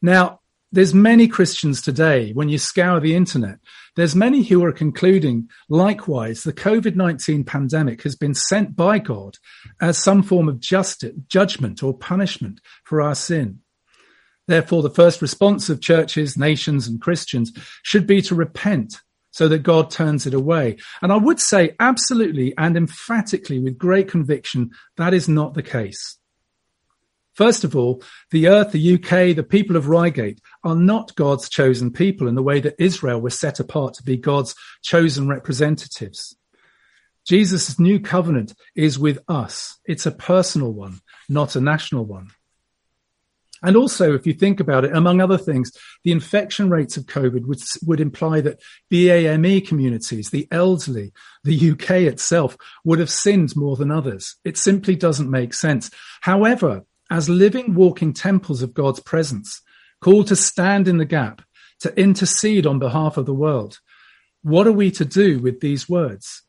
Now, 0.00 0.39
there's 0.72 0.94
many 0.94 1.26
Christians 1.26 1.82
today, 1.82 2.32
when 2.32 2.48
you 2.48 2.58
scour 2.58 3.00
the 3.00 3.16
internet, 3.16 3.58
there's 3.96 4.14
many 4.14 4.42
who 4.44 4.64
are 4.64 4.72
concluding, 4.72 5.48
likewise, 5.68 6.44
the 6.44 6.52
COVID-19 6.52 7.44
pandemic 7.44 8.02
has 8.02 8.14
been 8.14 8.34
sent 8.34 8.76
by 8.76 8.98
God 8.98 9.36
as 9.80 9.98
some 9.98 10.22
form 10.22 10.48
of 10.48 10.60
justice, 10.60 11.14
judgment 11.26 11.82
or 11.82 11.96
punishment 11.96 12.60
for 12.84 13.02
our 13.02 13.16
sin. 13.16 13.60
Therefore, 14.46 14.82
the 14.82 14.90
first 14.90 15.20
response 15.20 15.68
of 15.68 15.80
churches, 15.80 16.36
nations, 16.36 16.86
and 16.86 17.00
Christians 17.00 17.52
should 17.82 18.06
be 18.06 18.22
to 18.22 18.34
repent 18.34 19.00
so 19.32 19.48
that 19.48 19.62
God 19.62 19.90
turns 19.90 20.26
it 20.26 20.34
away. 20.34 20.76
And 21.02 21.12
I 21.12 21.16
would 21.16 21.40
say 21.40 21.74
absolutely 21.80 22.54
and 22.58 22.76
emphatically 22.76 23.58
with 23.58 23.78
great 23.78 24.08
conviction, 24.08 24.70
that 24.96 25.14
is 25.14 25.28
not 25.28 25.54
the 25.54 25.62
case. 25.62 26.16
First 27.34 27.64
of 27.64 27.76
all, 27.76 28.02
the 28.30 28.48
earth, 28.48 28.72
the 28.72 28.94
UK, 28.94 29.34
the 29.34 29.46
people 29.48 29.76
of 29.76 29.88
Reigate 29.88 30.40
are 30.64 30.74
not 30.74 31.14
God's 31.14 31.48
chosen 31.48 31.92
people 31.92 32.28
in 32.28 32.34
the 32.34 32.42
way 32.42 32.60
that 32.60 32.74
Israel 32.78 33.20
was 33.20 33.38
set 33.38 33.60
apart 33.60 33.94
to 33.94 34.02
be 34.02 34.16
God's 34.16 34.54
chosen 34.82 35.28
representatives. 35.28 36.36
Jesus' 37.26 37.78
new 37.78 38.00
covenant 38.00 38.54
is 38.74 38.98
with 38.98 39.18
us. 39.28 39.78
It's 39.84 40.06
a 40.06 40.10
personal 40.10 40.72
one, 40.72 41.00
not 41.28 41.54
a 41.54 41.60
national 41.60 42.04
one. 42.04 42.30
And 43.62 43.76
also, 43.76 44.14
if 44.14 44.26
you 44.26 44.32
think 44.32 44.58
about 44.58 44.84
it, 44.84 44.96
among 44.96 45.20
other 45.20 45.36
things, 45.36 45.70
the 46.02 46.12
infection 46.12 46.70
rates 46.70 46.96
of 46.96 47.04
COVID 47.04 47.46
would, 47.46 47.60
would 47.86 48.00
imply 48.00 48.40
that 48.40 48.60
BAME 48.90 49.66
communities, 49.66 50.30
the 50.30 50.48
elderly, 50.50 51.12
the 51.44 51.72
UK 51.72 51.90
itself 51.90 52.56
would 52.84 52.98
have 52.98 53.10
sinned 53.10 53.54
more 53.56 53.76
than 53.76 53.90
others. 53.90 54.36
It 54.44 54.56
simply 54.56 54.96
doesn't 54.96 55.30
make 55.30 55.52
sense. 55.52 55.90
However, 56.22 56.84
as 57.10 57.28
living, 57.28 57.74
walking 57.74 58.12
temples 58.12 58.62
of 58.62 58.74
God's 58.74 59.00
presence, 59.00 59.60
called 60.00 60.28
to 60.28 60.36
stand 60.36 60.88
in 60.88 60.98
the 60.98 61.04
gap, 61.04 61.42
to 61.80 61.98
intercede 62.00 62.66
on 62.66 62.78
behalf 62.78 63.16
of 63.16 63.26
the 63.26 63.34
world. 63.34 63.80
What 64.42 64.66
are 64.66 64.72
we 64.72 64.90
to 64.92 65.04
do 65.04 65.38
with 65.38 65.60
these 65.60 65.88
words? 65.88 66.42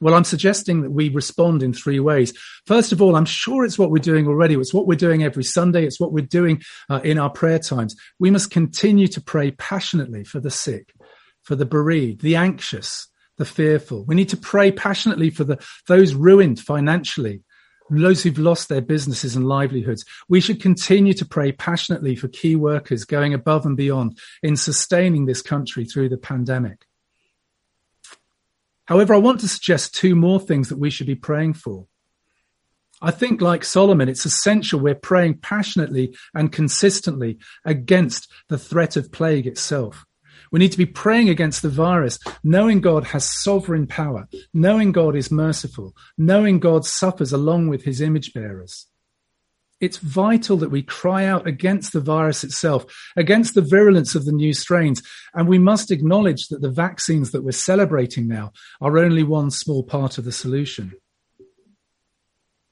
Well, 0.00 0.14
I'm 0.14 0.24
suggesting 0.24 0.80
that 0.80 0.90
we 0.90 1.10
respond 1.10 1.62
in 1.62 1.74
three 1.74 2.00
ways. 2.00 2.32
First 2.66 2.92
of 2.92 3.02
all, 3.02 3.16
I'm 3.16 3.26
sure 3.26 3.66
it's 3.66 3.78
what 3.78 3.90
we're 3.90 3.98
doing 3.98 4.26
already. 4.26 4.54
It's 4.54 4.72
what 4.72 4.86
we're 4.86 4.94
doing 4.94 5.22
every 5.22 5.44
Sunday. 5.44 5.84
It's 5.84 6.00
what 6.00 6.12
we're 6.12 6.24
doing 6.24 6.62
uh, 6.88 7.00
in 7.04 7.18
our 7.18 7.28
prayer 7.28 7.58
times. 7.58 7.94
We 8.18 8.30
must 8.30 8.50
continue 8.50 9.08
to 9.08 9.20
pray 9.20 9.50
passionately 9.50 10.24
for 10.24 10.40
the 10.40 10.50
sick, 10.50 10.94
for 11.42 11.54
the 11.54 11.66
bereaved, 11.66 12.22
the 12.22 12.36
anxious, 12.36 13.08
the 13.36 13.44
fearful. 13.44 14.04
We 14.06 14.14
need 14.14 14.30
to 14.30 14.38
pray 14.38 14.72
passionately 14.72 15.28
for 15.28 15.44
the, 15.44 15.58
those 15.86 16.14
ruined 16.14 16.60
financially, 16.60 17.42
those 17.90 18.22
who've 18.22 18.38
lost 18.38 18.68
their 18.68 18.80
businesses 18.80 19.34
and 19.36 19.46
livelihoods. 19.46 20.04
We 20.28 20.40
should 20.40 20.62
continue 20.62 21.12
to 21.14 21.24
pray 21.24 21.52
passionately 21.52 22.16
for 22.16 22.28
key 22.28 22.56
workers 22.56 23.04
going 23.04 23.34
above 23.34 23.66
and 23.66 23.76
beyond 23.76 24.18
in 24.42 24.56
sustaining 24.56 25.26
this 25.26 25.42
country 25.42 25.84
through 25.84 26.10
the 26.10 26.18
pandemic. 26.18 26.86
However, 28.84 29.14
I 29.14 29.18
want 29.18 29.40
to 29.40 29.48
suggest 29.48 29.94
two 29.94 30.14
more 30.14 30.40
things 30.40 30.68
that 30.68 30.78
we 30.78 30.90
should 30.90 31.06
be 31.06 31.14
praying 31.14 31.54
for. 31.54 31.86
I 33.02 33.10
think, 33.10 33.40
like 33.40 33.64
Solomon, 33.64 34.08
it's 34.08 34.26
essential 34.26 34.78
we're 34.78 34.94
praying 34.94 35.38
passionately 35.38 36.14
and 36.34 36.52
consistently 36.52 37.38
against 37.64 38.30
the 38.48 38.58
threat 38.58 38.96
of 38.96 39.10
plague 39.10 39.46
itself. 39.46 40.04
We 40.52 40.58
need 40.58 40.72
to 40.72 40.78
be 40.78 40.86
praying 40.86 41.28
against 41.28 41.62
the 41.62 41.68
virus, 41.68 42.18
knowing 42.42 42.80
God 42.80 43.04
has 43.04 43.24
sovereign 43.24 43.86
power, 43.86 44.28
knowing 44.52 44.92
God 44.92 45.14
is 45.14 45.30
merciful, 45.30 45.94
knowing 46.18 46.58
God 46.58 46.84
suffers 46.84 47.32
along 47.32 47.68
with 47.68 47.84
his 47.84 48.00
image 48.00 48.32
bearers. 48.32 48.86
It's 49.80 49.96
vital 49.96 50.58
that 50.58 50.70
we 50.70 50.82
cry 50.82 51.24
out 51.24 51.46
against 51.46 51.94
the 51.94 52.00
virus 52.00 52.44
itself, 52.44 52.84
against 53.16 53.54
the 53.54 53.62
virulence 53.62 54.14
of 54.14 54.26
the 54.26 54.32
new 54.32 54.52
strains. 54.52 55.02
And 55.32 55.48
we 55.48 55.58
must 55.58 55.90
acknowledge 55.90 56.48
that 56.48 56.60
the 56.60 56.68
vaccines 56.68 57.30
that 57.30 57.42
we're 57.42 57.52
celebrating 57.52 58.28
now 58.28 58.52
are 58.80 58.98
only 58.98 59.22
one 59.22 59.50
small 59.50 59.82
part 59.82 60.18
of 60.18 60.24
the 60.24 60.32
solution. 60.32 60.92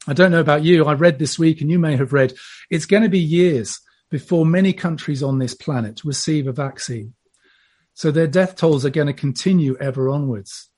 I 0.07 0.13
don't 0.13 0.33
know 0.33 0.41
about 0.41 0.65
you. 0.65 0.85
I 0.85 0.95
read 0.95 1.19
this 1.19 1.39
week, 1.39 1.61
and 1.61 1.71
you 1.71 1.79
may 1.79 1.97
have 1.97 2.13
read, 2.13 2.35
it's 2.71 2.87
going 2.87 3.05
to 3.05 3.09
be 3.09 3.19
years 3.19 3.81
before 4.11 4.45
many 4.45 4.73
countries 4.73 5.23
on 5.23 5.39
this 5.39 5.55
planet 5.55 6.05
receive 6.05 6.47
a 6.47 6.53
vaccine. 6.53 7.15
So 7.99 8.13
their 8.13 8.29
death 8.29 8.55
tolls 8.55 8.85
are 8.85 8.91
going 8.91 9.09
to 9.09 9.13
continue 9.13 9.77
ever 9.79 10.09
onwards. 10.09 10.71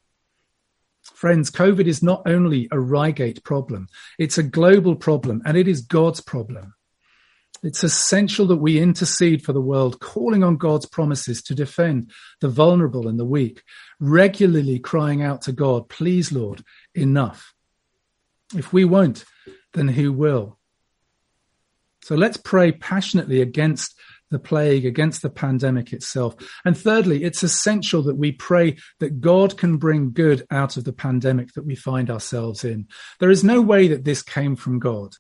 Friends, 1.02 1.50
COVID 1.50 1.84
is 1.84 2.02
not 2.02 2.22
only 2.24 2.66
a 2.72 2.80
Reigate 2.80 3.44
problem, 3.44 3.88
it's 4.18 4.38
a 4.38 4.42
global 4.42 4.96
problem 4.96 5.42
and 5.44 5.54
it 5.54 5.68
is 5.68 5.82
God's 5.82 6.22
problem. 6.22 6.72
It's 7.62 7.84
essential 7.84 8.46
that 8.46 8.56
we 8.56 8.80
intercede 8.80 9.44
for 9.44 9.52
the 9.52 9.60
world, 9.60 10.00
calling 10.00 10.42
on 10.42 10.56
God's 10.56 10.86
promises 10.86 11.42
to 11.42 11.54
defend 11.54 12.10
the 12.40 12.48
vulnerable 12.48 13.06
and 13.06 13.20
the 13.20 13.26
weak, 13.26 13.64
regularly 13.98 14.78
crying 14.78 15.20
out 15.20 15.42
to 15.42 15.52
God, 15.52 15.90
please, 15.90 16.32
Lord, 16.32 16.64
enough. 16.94 17.52
If 18.56 18.72
we 18.72 18.86
won't, 18.86 19.26
then 19.74 19.88
who 19.88 20.10
will? 20.10 20.58
So 22.02 22.14
let's 22.14 22.38
pray 22.38 22.72
passionately 22.72 23.42
against 23.42 23.94
the 24.30 24.38
plague, 24.38 24.86
against 24.86 25.22
the 25.22 25.30
pandemic 25.30 25.92
itself. 25.92 26.34
And 26.64 26.76
thirdly, 26.76 27.24
it's 27.24 27.42
essential 27.42 28.02
that 28.02 28.16
we 28.16 28.32
pray 28.32 28.76
that 29.00 29.20
God 29.20 29.56
can 29.56 29.76
bring 29.76 30.12
good 30.12 30.46
out 30.50 30.76
of 30.76 30.84
the 30.84 30.92
pandemic 30.92 31.52
that 31.54 31.66
we 31.66 31.74
find 31.74 32.10
ourselves 32.10 32.64
in. 32.64 32.86
There 33.18 33.30
is 33.30 33.44
no 33.44 33.60
way 33.60 33.88
that 33.88 34.04
this 34.04 34.22
came 34.22 34.56
from 34.56 34.78
God. 34.78 35.14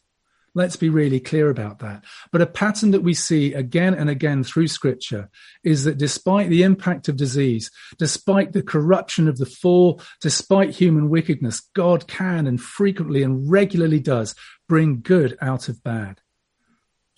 Let's 0.52 0.74
be 0.74 0.88
really 0.88 1.20
clear 1.20 1.48
about 1.48 1.78
that. 1.78 2.04
But 2.32 2.42
a 2.42 2.46
pattern 2.46 2.90
that 2.90 3.04
we 3.04 3.14
see 3.14 3.54
again 3.54 3.94
and 3.94 4.10
again 4.10 4.42
through 4.42 4.66
scripture 4.66 5.30
is 5.62 5.84
that 5.84 5.98
despite 5.98 6.50
the 6.50 6.64
impact 6.64 7.08
of 7.08 7.16
disease, 7.16 7.70
despite 7.98 8.52
the 8.52 8.62
corruption 8.62 9.28
of 9.28 9.38
the 9.38 9.46
fall, 9.46 10.00
despite 10.20 10.70
human 10.70 11.08
wickedness, 11.08 11.62
God 11.74 12.08
can 12.08 12.48
and 12.48 12.60
frequently 12.60 13.22
and 13.22 13.48
regularly 13.48 14.00
does 14.00 14.34
bring 14.68 15.02
good 15.02 15.38
out 15.40 15.68
of 15.68 15.84
bad. 15.84 16.20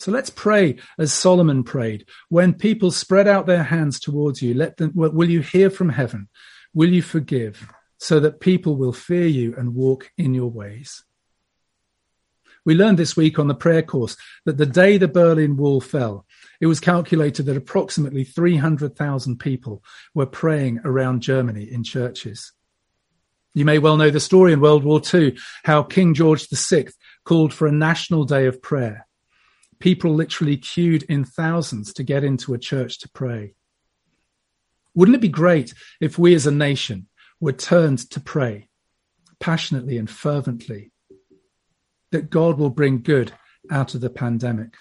So 0.03 0.11
let's 0.11 0.31
pray 0.31 0.79
as 0.99 1.13
Solomon 1.13 1.63
prayed. 1.63 2.07
When 2.29 2.55
people 2.55 2.91
spread 2.91 3.29
out 3.29 3.47
their 3.47 3.63
hands 3.63 4.01
towards 4.01 4.43
you, 4.43 4.53
let 4.53 4.77
them, 4.77 4.91
will 4.97 5.31
you 5.31 5.43
hear 5.43 5.71
from 5.71 5.91
heaven? 5.91 6.29
Will 6.75 6.89
you 6.89 7.03
forgive 7.03 7.73
so 7.99 8.19
that 8.19 8.41
people 8.41 8.75
will 8.75 8.93
fear 8.93 9.29
you 9.29 9.55
and 9.57 9.77
walk 9.77 10.11
in 10.19 10.35
your 10.35 10.51
ways? 10.51 11.05
We 12.65 12.75
learned 12.75 12.99
this 12.99 13.17
week 13.17 13.39
on 13.39 13.47
the 13.47 13.55
prayer 13.55 13.85
course 13.85 14.17
that 14.45 14.57
the 14.57 14.67
day 14.67 14.99
the 14.99 15.07
Berlin 15.07 15.57
Wall 15.57 15.81
fell, 15.81 16.27
it 16.61 16.67
was 16.67 16.81
calculated 16.81 17.47
that 17.47 17.57
approximately 17.57 18.25
300,000 18.25 19.39
people 19.39 19.85
were 20.17 20.27
praying 20.27 20.81
around 20.85 21.23
Germany 21.23 21.71
in 21.71 21.85
churches. 21.85 22.51
You 23.55 23.65
may 23.65 23.79
well 23.79 23.97
know 23.97 24.11
the 24.11 24.19
story 24.19 24.53
in 24.53 24.61
World 24.61 24.83
War 24.83 25.01
II, 25.15 25.39
how 25.63 25.85
King 25.85 26.13
George 26.13 26.49
VI 26.49 26.89
called 27.25 27.55
for 27.55 27.69
a 27.69 27.73
national 27.73 28.25
day 28.25 28.47
of 28.47 28.61
prayer. 28.61 29.07
People 29.83 30.15
literally 30.15 30.57
queued 30.57 31.03
in 31.09 31.25
thousands 31.25 31.93
to 31.95 32.05
get 32.05 32.23
into 32.23 32.55
a 32.55 32.59
church 32.59 33.01
to 33.01 33.09
pray. 33.09 33.55
Wouldn't 34.95 35.17
it 35.17 35.21
be 35.21 35.29
great 35.29 35.75
if 36.01 36.17
we 36.17 36.35
as 36.35 36.47
a 36.47 36.53
nation 36.53 37.09
were 37.41 37.51
turned 37.51 37.99
to 38.11 38.21
pray 38.21 38.69
passionately 39.41 39.99
and 39.99 40.09
fervently 40.09 40.93
that 42.13 42.31
God 42.31 42.61
will 42.61 42.71
bring 42.71 43.03
good 43.03 43.33
out 43.73 43.97
of 43.97 44.01
the 44.01 44.09
pandemic? 44.09 44.75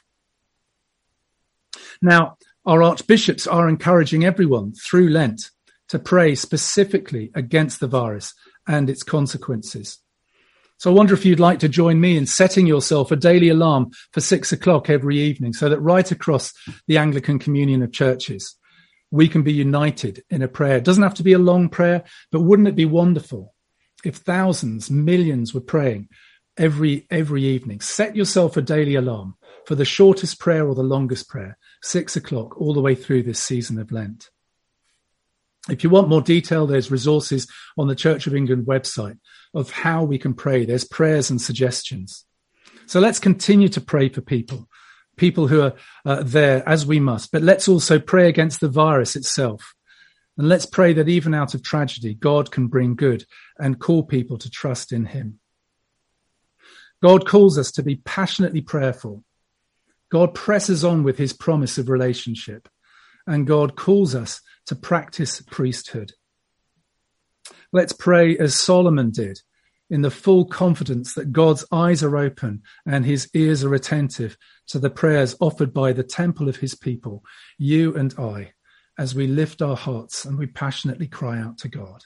Now, 2.00 2.38
our 2.64 2.84
archbishops 2.84 3.48
are 3.48 3.68
encouraging 3.68 4.24
everyone 4.24 4.74
through 4.74 5.10
Lent 5.10 5.50
to 5.88 5.98
pray 5.98 6.36
specifically 6.36 7.32
against 7.34 7.80
the 7.80 7.88
virus 7.88 8.36
and 8.68 8.88
its 8.88 9.02
consequences. 9.02 9.98
So 10.82 10.90
I 10.90 10.96
wonder 10.96 11.14
if 11.14 11.26
you'd 11.26 11.40
like 11.40 11.60
to 11.60 11.70
join 11.70 12.02
me 12.02 12.18
in 12.18 12.26
setting 12.26 12.66
yourself 12.66 13.12
a 13.12 13.16
daily 13.16 13.50
alarm 13.50 13.92
for 14.14 14.20
six 14.20 14.52
o'clock 14.52 14.90
every 14.90 15.20
evening 15.20 15.54
so 15.54 15.70
that 15.70 15.80
right 15.80 16.10
across 16.10 16.54
the 16.88 16.98
Anglican 16.98 17.38
communion 17.38 17.84
of 17.84 17.94
churches, 17.94 18.58
we 19.12 19.28
can 19.28 19.44
be 19.44 19.54
united 19.54 20.24
in 20.32 20.42
a 20.42 20.48
prayer. 20.48 20.78
It 20.78 20.84
doesn't 20.84 21.04
have 21.04 21.14
to 21.14 21.24
be 21.24 21.34
a 21.34 21.38
long 21.38 21.70
prayer, 21.70 22.04
but 22.32 22.42
wouldn't 22.42 22.68
it 22.68 22.76
be 22.76 22.86
wonderful 22.86 23.54
if 24.04 24.16
thousands, 24.16 24.90
millions 24.90 25.54
were 25.54 25.62
praying 25.62 26.10
every, 26.58 27.06
every 27.12 27.44
evening? 27.44 27.80
Set 27.80 28.16
yourself 28.16 28.58
a 28.58 28.62
daily 28.64 28.96
alarm 28.96 29.36
for 29.68 29.76
the 29.76 29.86
shortest 29.86 30.40
prayer 30.40 30.68
or 30.68 30.74
the 30.74 30.82
longest 30.82 31.30
prayer, 31.30 31.60
six 31.84 32.16
o'clock 32.16 32.60
all 32.60 32.74
the 32.74 32.82
way 32.82 32.96
through 32.96 33.22
this 33.22 33.40
season 33.40 33.78
of 33.78 33.92
Lent. 33.92 34.32
If 35.70 35.84
you 35.84 35.92
want 35.92 36.10
more 36.10 36.24
detail, 36.24 36.66
there's 36.66 36.90
resources 36.90 37.48
on 37.78 37.88
the 37.88 37.94
Church 37.94 38.26
of 38.26 38.34
England 38.34 38.66
website 38.66 39.20
of 39.54 39.72
how 39.72 40.04
we 40.04 40.18
can 40.18 40.34
pray. 40.34 40.66
There's 40.66 40.84
prayers 40.84 41.30
and 41.30 41.42
suggestions. 41.42 42.26
So 42.86 43.00
let's 43.00 43.20
continue 43.20 43.70
to 43.70 43.82
pray 43.82 44.10
for 44.10 44.22
people, 44.22 44.68
people 45.18 45.48
who 45.48 45.62
are 45.62 45.74
uh, 46.06 46.24
there 46.24 46.68
as 46.68 46.86
we 46.86 47.00
must, 47.00 47.32
but 47.32 47.42
let's 47.42 47.68
also 47.68 48.00
pray 48.00 48.28
against 48.28 48.60
the 48.60 48.70
virus 48.70 49.16
itself. 49.16 49.74
And 50.38 50.48
let's 50.48 50.66
pray 50.66 50.94
that 50.94 51.10
even 51.10 51.34
out 51.34 51.54
of 51.54 51.64
tragedy, 51.64 52.14
God 52.14 52.52
can 52.52 52.68
bring 52.68 52.96
good 52.96 53.26
and 53.60 53.80
call 53.80 54.04
people 54.04 54.38
to 54.40 54.50
trust 54.50 54.92
in 54.92 55.06
him. 55.06 55.40
God 57.02 57.28
calls 57.28 57.58
us 57.58 57.72
to 57.74 57.84
be 57.84 57.96
passionately 57.98 58.62
prayerful. 58.62 59.24
God 60.12 60.34
presses 60.34 60.84
on 60.84 61.04
with 61.04 61.18
his 61.18 61.34
promise 61.34 61.78
of 61.78 61.90
relationship 61.90 62.68
and 63.28 63.48
God 63.48 63.76
calls 63.76 64.16
us 64.16 64.42
to 64.68 64.76
practice 64.76 65.42
priesthood. 65.42 66.14
Let's 67.72 67.94
pray 67.94 68.38
as 68.38 68.56
Solomon 68.56 69.12
did 69.12 69.40
in 69.90 70.02
the 70.02 70.12
full 70.12 70.46
confidence 70.46 71.14
that 71.14 71.34
God's 71.34 71.66
eyes 71.72 72.02
are 72.02 72.18
open 72.18 72.64
and 72.86 73.06
his 73.06 73.30
ears 73.34 73.64
are 73.64 73.74
attentive 73.74 74.38
to 74.68 74.80
the 74.80 74.90
prayers 74.90 75.36
offered 75.40 75.74
by 75.74 75.92
the 75.94 76.04
temple 76.04 76.48
of 76.48 76.58
his 76.58 76.76
people, 76.76 77.24
you 77.58 77.94
and 77.96 78.14
I, 78.18 78.54
as 78.98 79.14
we 79.14 79.28
lift 79.28 79.62
our 79.62 79.76
hearts 79.76 80.26
and 80.26 80.38
we 80.38 80.48
passionately 80.48 81.08
cry 81.08 81.40
out 81.40 81.58
to 81.60 81.70
God. 81.70 82.04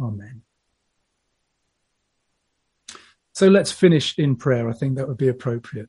Amen. 0.00 0.42
So 3.32 3.48
let's 3.48 3.72
finish 3.72 4.18
in 4.18 4.36
prayer. 4.36 4.68
I 4.68 4.72
think 4.72 4.96
that 4.96 5.08
would 5.08 5.16
be 5.16 5.28
appropriate. 5.28 5.88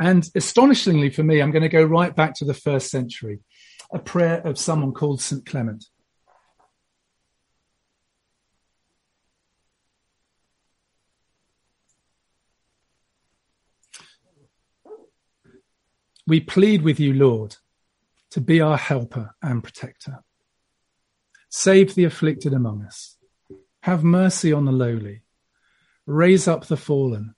And 0.00 0.28
astonishingly 0.34 1.10
for 1.10 1.22
me, 1.22 1.40
I'm 1.40 1.50
going 1.50 1.62
to 1.62 1.68
go 1.68 1.82
right 1.82 2.14
back 2.14 2.34
to 2.36 2.44
the 2.44 2.54
first 2.54 2.90
century, 2.90 3.40
a 3.92 3.98
prayer 3.98 4.40
of 4.46 4.58
someone 4.58 4.92
called 4.92 5.20
St. 5.20 5.44
Clement. 5.44 5.84
We 16.28 16.40
plead 16.40 16.82
with 16.82 17.00
you, 17.00 17.14
Lord, 17.14 17.56
to 18.32 18.40
be 18.42 18.60
our 18.60 18.76
helper 18.76 19.34
and 19.42 19.64
protector. 19.64 20.18
Save 21.48 21.94
the 21.94 22.04
afflicted 22.04 22.52
among 22.52 22.82
us. 22.82 23.16
Have 23.80 24.04
mercy 24.04 24.52
on 24.52 24.66
the 24.66 24.72
lowly. 24.72 25.22
Raise 26.04 26.46
up 26.46 26.66
the 26.66 26.76
fallen 26.76 27.34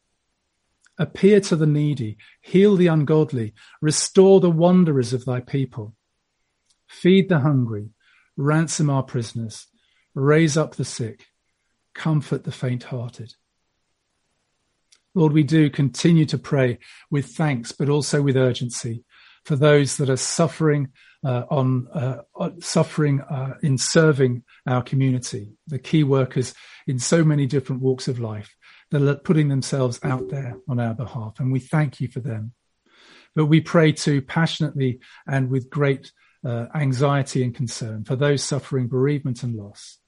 Appear 0.99 1.41
to 1.43 1.55
the 1.55 1.69
needy, 1.69 2.19
heal 2.43 2.75
the 2.75 2.89
ungodly, 2.89 3.55
restore 3.81 4.41
the 4.41 4.51
wanderers 4.51 5.13
of 5.13 5.25
thy 5.25 5.39
people. 5.39 5.95
Feed 6.89 7.29
the 7.29 7.39
hungry, 7.39 7.91
ransom 8.37 8.91
our 8.91 9.05
prisoners, 9.05 9.69
raise 10.15 10.57
up 10.57 10.75
the 10.75 10.85
sick, 10.85 11.29
comfort 11.95 12.43
the 12.43 12.53
faint 12.53 12.83
hearted. 12.83 13.35
Lord, 15.15 15.33
we 15.33 15.43
do 15.43 15.71
continue 15.71 16.25
to 16.27 16.39
pray 16.39 16.79
with 17.11 17.27
thanks, 17.27 17.73
but 17.73 17.89
also 17.89 18.23
with 18.23 18.37
urgency 18.37 19.05
for 19.45 19.57
those 19.57 19.97
that 19.97 20.11
are 20.11 20.17
suffering 20.17 20.89
uh, 21.25 21.45
on 21.51 21.89
uh, 21.89 22.23
suffering 22.61 23.21
uh, 23.21 23.55
in 23.63 23.77
serving 23.77 24.43
our 24.67 24.83
community, 24.83 25.51
the 25.67 25.79
key 25.79 26.05
workers 26.05 26.55
in 26.87 26.99
so 26.99 27.25
many 27.25 27.47
different 27.47 27.83
walks 27.83 28.09
of 28.09 28.19
life 28.19 28.55
that 28.91 29.03
are 29.03 29.17
putting 29.17 29.49
themselves 29.49 30.01
out 30.03 30.29
there 30.31 30.57
on 30.69 30.81
our 30.81 30.95
behalf. 30.95 31.35
And 31.39 31.53
we 31.53 31.61
thank 31.61 32.01
you 32.01 32.09
for 32.09 32.21
them. 32.21 32.53
But 33.35 33.47
we 33.47 33.61
pray 33.61 33.93
too 33.93 34.23
passionately 34.23 35.01
and 35.27 35.51
with 35.51 35.71
great 35.71 36.11
uh, 36.45 36.67
anxiety 36.75 37.45
and 37.45 37.55
concern 37.55 38.05
for 38.05 38.17
those 38.17 38.43
suffering 38.43 38.89
bereavement 38.89 39.43
and 39.43 39.55
loss, 39.55 39.99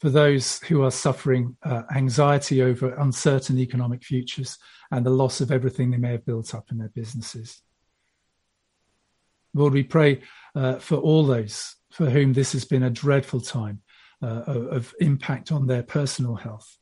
for 0.00 0.10
those 0.10 0.60
who 0.60 0.82
are 0.82 0.90
suffering 0.90 1.56
uh, 1.62 1.82
anxiety 1.94 2.62
over 2.62 2.94
uncertain 2.94 3.58
economic 3.58 4.04
futures 4.04 4.58
and 4.90 5.04
the 5.04 5.10
loss 5.10 5.40
of 5.40 5.50
everything 5.50 5.90
they 5.90 5.96
may 5.96 6.12
have 6.12 6.26
built 6.26 6.54
up 6.54 6.70
in 6.70 6.78
their 6.78 6.88
businesses. 6.88 7.62
Lord, 9.54 9.72
we 9.72 9.82
pray 9.82 10.20
uh, 10.54 10.76
for 10.76 10.96
all 10.96 11.26
those 11.26 11.74
for 11.90 12.10
whom 12.10 12.32
this 12.32 12.52
has 12.52 12.64
been 12.64 12.82
a 12.82 12.90
dreadful 12.90 13.40
time 13.40 13.82
uh, 14.22 14.44
of 14.46 14.94
impact 15.00 15.50
on 15.50 15.66
their 15.66 15.82
personal 15.82 16.36
health 16.36 16.78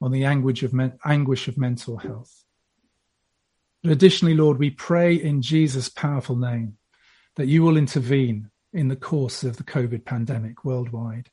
on 0.00 0.12
the 0.12 0.24
anguish 0.24 0.62
of, 0.62 0.72
men- 0.72 0.98
anguish 1.04 1.48
of 1.48 1.58
mental 1.58 1.98
health. 1.98 2.44
But 3.82 3.92
additionally, 3.92 4.34
Lord, 4.34 4.58
we 4.58 4.70
pray 4.70 5.14
in 5.14 5.42
Jesus' 5.42 5.88
powerful 5.88 6.36
name 6.36 6.76
that 7.36 7.48
you 7.48 7.62
will 7.62 7.76
intervene 7.76 8.50
in 8.72 8.88
the 8.88 8.96
course 8.96 9.44
of 9.44 9.56
the 9.56 9.64
COVID 9.64 10.04
pandemic 10.04 10.64
worldwide. 10.64 11.30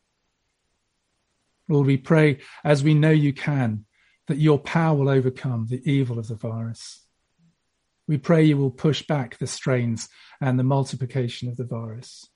Lord, 1.69 1.87
we 1.87 1.97
pray, 1.97 2.39
as 2.63 2.83
we 2.83 2.93
know 2.93 3.11
you 3.11 3.33
can, 3.33 3.85
that 4.27 4.37
your 4.37 4.59
power 4.59 4.95
will 4.95 5.09
overcome 5.09 5.67
the 5.69 5.81
evil 5.89 6.19
of 6.19 6.27
the 6.27 6.35
virus. 6.35 7.05
We 8.07 8.17
pray 8.17 8.43
you 8.43 8.57
will 8.57 8.71
push 8.71 9.01
back 9.05 9.37
the 9.37 9.47
strains 9.47 10.07
and 10.39 10.57
the 10.57 10.63
multiplication 10.63 11.49
of 11.49 11.57
the 11.57 11.65
virus. 11.65 12.27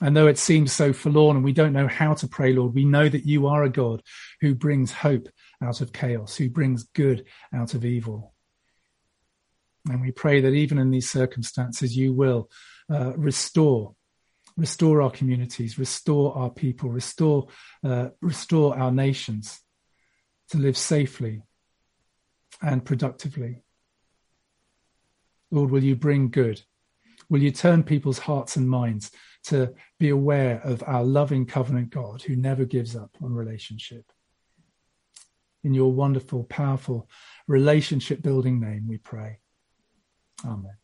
And 0.00 0.14
though 0.14 0.26
it 0.26 0.38
seems 0.38 0.72
so 0.72 0.92
forlorn 0.92 1.36
and 1.36 1.44
we 1.44 1.52
don't 1.52 1.72
know 1.72 1.88
how 1.88 2.14
to 2.14 2.28
pray, 2.28 2.52
Lord, 2.52 2.74
we 2.74 2.84
know 2.84 3.08
that 3.08 3.26
you 3.26 3.46
are 3.46 3.64
a 3.64 3.70
God 3.70 4.02
who 4.40 4.54
brings 4.54 4.92
hope 4.92 5.28
out 5.62 5.80
of 5.80 5.92
chaos, 5.92 6.36
who 6.36 6.50
brings 6.50 6.84
good 6.84 7.24
out 7.52 7.72
of 7.74 7.84
evil. 7.84 8.34
And 9.88 10.02
we 10.02 10.10
pray 10.10 10.40
that 10.40 10.52
even 10.52 10.78
in 10.78 10.90
these 10.90 11.10
circumstances, 11.10 11.96
you 11.96 12.12
will 12.12 12.50
uh, 12.92 13.14
restore, 13.16 13.94
restore 14.56 15.02
our 15.02 15.10
communities, 15.10 15.78
restore 15.78 16.36
our 16.36 16.50
people, 16.50 16.90
restore, 16.90 17.48
uh, 17.84 18.08
restore 18.20 18.76
our 18.78 18.90
nations 18.90 19.60
to 20.50 20.58
live 20.58 20.76
safely 20.76 21.42
and 22.62 22.84
productively. 22.84 23.62
Lord, 25.50 25.70
will 25.70 25.84
you 25.84 25.96
bring 25.96 26.30
good? 26.30 26.62
Will 27.28 27.42
you 27.42 27.50
turn 27.50 27.82
people's 27.82 28.20
hearts 28.20 28.56
and 28.56 28.68
minds 28.68 29.10
to 29.44 29.74
be 29.98 30.08
aware 30.08 30.60
of 30.62 30.82
our 30.86 31.04
loving 31.04 31.46
covenant 31.46 31.90
God 31.90 32.22
who 32.22 32.36
never 32.36 32.64
gives 32.64 32.96
up 32.96 33.16
on 33.22 33.32
relationship? 33.32 34.12
In 35.64 35.74
your 35.74 35.92
wonderful, 35.92 36.44
powerful, 36.44 37.08
relationship 37.48 38.22
building 38.22 38.60
name, 38.60 38.86
we 38.88 38.98
pray. 38.98 39.40
Amen. 40.44 40.76